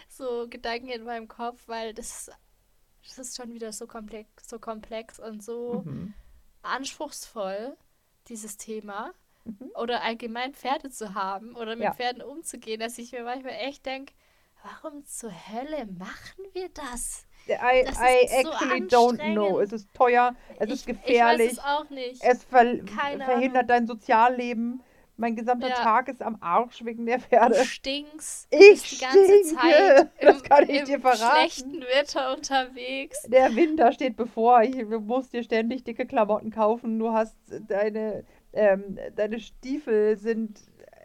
[0.09, 2.31] so Gedanken in meinem Kopf, weil das,
[3.03, 6.13] das ist schon wieder so komplex, so komplex und so mhm.
[6.61, 7.75] anspruchsvoll
[8.27, 9.13] dieses Thema
[9.45, 9.71] Mhm.
[9.75, 11.93] oder allgemein Pferde zu haben oder mit Ja.
[11.93, 14.13] Pferden umzugehen, dass ich mir manchmal echt denke,
[14.63, 17.25] warum zur Hölle machen wir das?
[17.47, 19.59] I, Das I ist so actually don't know.
[19.59, 22.23] Es ist teuer, es ich, ist gefährlich, Ich weiß es auch nicht.
[22.23, 24.81] es ver Keine verhindert dein Sozialleben.
[25.17, 25.75] Mein gesamter Ja.
[25.75, 27.55] Tag ist am Arsch wegen der Pferde.
[27.55, 28.47] Du stinkst.
[28.53, 29.55] Ich die ganze.
[29.55, 31.37] Zeit im, Das kann ich im dir verraten.
[31.37, 33.21] schlechten Wetter unterwegs.
[33.29, 34.63] Der Winter steht bevor.
[34.63, 36.99] Ich du musst dir ständig dicke Klamotten kaufen.
[36.99, 37.37] Du hast
[37.69, 38.25] deine,
[38.55, 40.59] ähm, deine Stiefel sind,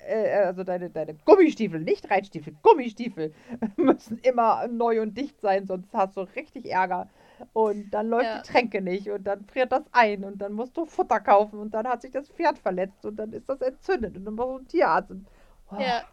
[0.07, 3.35] äh, also deine, deine Gummistiefel, nicht Reitstiefel, Gummistiefel
[3.77, 7.11] müssen immer neu und dicht sein, sonst hast du richtig Ärger.
[7.55, 8.35] Und dann läuft Ja.
[8.35, 11.73] die Tränke nicht und dann friert das ein und dann musst du Futter kaufen und
[11.73, 14.59] dann hat sich das Pferd verletzt und dann ist das entzündet und dann brauchst du
[14.59, 15.11] einen Tierarzt.
[15.11, 15.27] Und,
[15.71, 16.05] oh, Ja.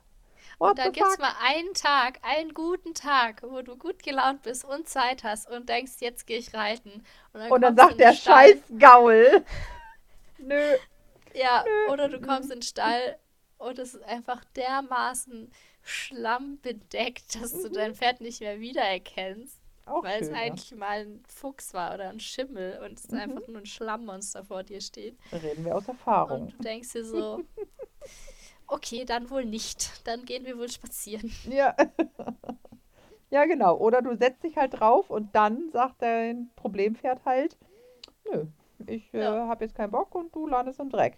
[0.59, 4.43] what Und dann gibt es mal einen Tag, einen guten Tag, wo du gut gelaunt
[4.43, 7.05] bist und Zeit hast und denkst, jetzt gehe ich reiten.
[7.33, 8.55] Und dann, Und dann sagt der den Stall.
[8.55, 9.43] scheiß Gaul.
[10.39, 10.77] Nö.
[11.33, 13.17] Ja, oder du kommst in den Stall
[13.57, 15.51] und es ist einfach dermaßen
[15.83, 20.41] schlammbedeckt, dass du dein Pferd nicht mehr wiedererkennst, Auch weil es schön, ja.
[20.43, 23.17] eigentlich mal ein Fuchs war oder ein Schimmel und es Mhm.
[23.17, 25.17] einfach nur ein Schlammmonster vor dir steht.
[25.31, 26.43] Reden wir aus Erfahrung.
[26.43, 27.41] Und du denkst dir so,
[28.67, 30.05] okay, dann wohl nicht.
[30.07, 31.31] Dann gehen wir wohl spazieren.
[31.43, 31.75] Ja.
[33.29, 33.77] ja, genau.
[33.77, 37.57] Oder du setzt dich halt drauf und dann sagt dein Problempferd halt,
[38.31, 38.47] nö,
[38.85, 39.47] ich äh, Ja.
[39.47, 41.17] habe jetzt keinen Bock und du landest im Dreck.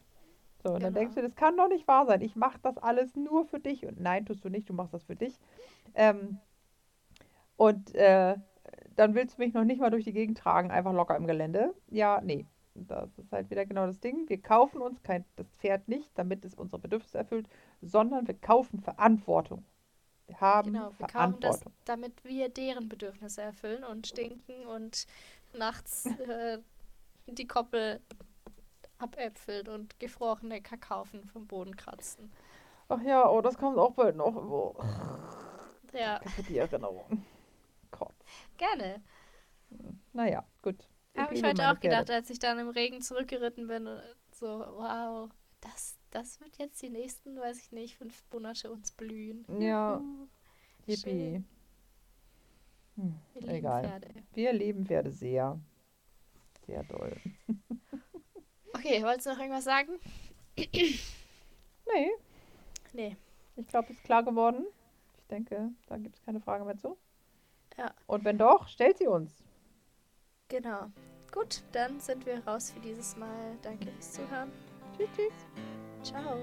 [0.64, 1.00] So, und dann Genau.
[1.00, 2.22] denkst du, das kann doch nicht wahr sein.
[2.22, 3.86] Ich mache das alles nur für dich.
[3.86, 5.40] Und nein, tust du nicht, du machst das für dich.
[5.96, 6.40] Ähm,
[7.58, 8.36] und äh,
[8.96, 11.74] dann willst du mich noch nicht mal durch die Gegend tragen, einfach locker im Gelände.
[11.90, 12.46] Ja, nee.
[12.76, 14.30] Das ist halt wieder genau das Ding.
[14.30, 17.50] Wir kaufen uns kein, das Pferd nicht, damit es unsere Bedürfnisse erfüllt,
[17.82, 19.66] sondern wir kaufen Verantwortung.
[20.28, 21.74] Wir haben Genau, wir kaufen das, Verantwortung.
[21.86, 25.08] damit wir deren Bedürfnisse erfüllen und stinken und
[25.54, 26.60] nachts äh,
[27.38, 28.02] die Koppel
[28.98, 32.32] abäpfeln und gefrorene Kakaufen vom Boden kratzen.
[32.90, 34.36] Ach ja, oh, das kommt auch bald noch.
[34.36, 34.76] Oh,
[35.94, 37.24] Ja, für die Erinnerung.
[37.92, 38.16] Gott.
[38.58, 39.02] gerne.
[40.14, 40.88] Naja, gut.
[41.18, 42.14] Habe ich heute auch gedacht, Pferde.
[42.16, 43.88] als ich dann im Regen zurückgeritten bin.
[44.32, 45.30] So, wow,
[45.62, 49.46] das, das wird jetzt die nächsten, weiß ich nicht, fünf Monate uns blühen.
[49.62, 50.02] Ja.
[50.86, 51.44] Yippie.
[51.44, 51.48] Schön.
[52.96, 53.84] Hm, Wir egal.
[53.84, 54.10] Pferde.
[54.34, 55.60] Wir lieben Pferde sehr.
[56.70, 57.16] Sehr doll.
[58.72, 60.00] Okay, wolltest du noch irgendwas sagen?
[60.56, 62.12] Nee,
[62.94, 63.18] Nee.
[63.56, 64.64] ich glaube, ist klar geworden.
[65.18, 66.96] Ich denke, da gibt es keine Frage mehr zu.
[67.78, 67.92] Ja.
[68.06, 69.34] Und wenn doch, stellt sie uns.
[70.48, 70.92] Genau.
[71.34, 73.58] Gut, dann sind wir raus für dieses Mal.
[73.64, 74.52] Danke fürs Zuhören.
[74.96, 76.12] Tschüss, tschüss.
[76.12, 76.38] Ciao.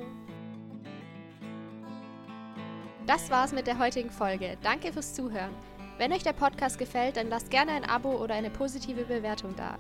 [3.07, 4.59] Das war's mit der heutigen Folge.
[4.63, 5.55] Danke fürs Zuhören.
[5.97, 9.79] Wenn euch der Podcast gefällt, dann lasst gerne ein Abo oder eine positive Bewertung da.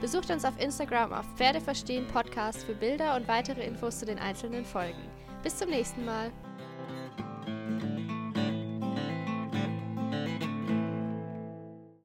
[0.00, 4.64] Besucht uns auf Instagram auf Pferdeverstehen Podcast für Bilder und weitere Infos zu den einzelnen
[4.64, 5.02] Folgen.
[5.42, 6.30] Bis zum nächsten Mal.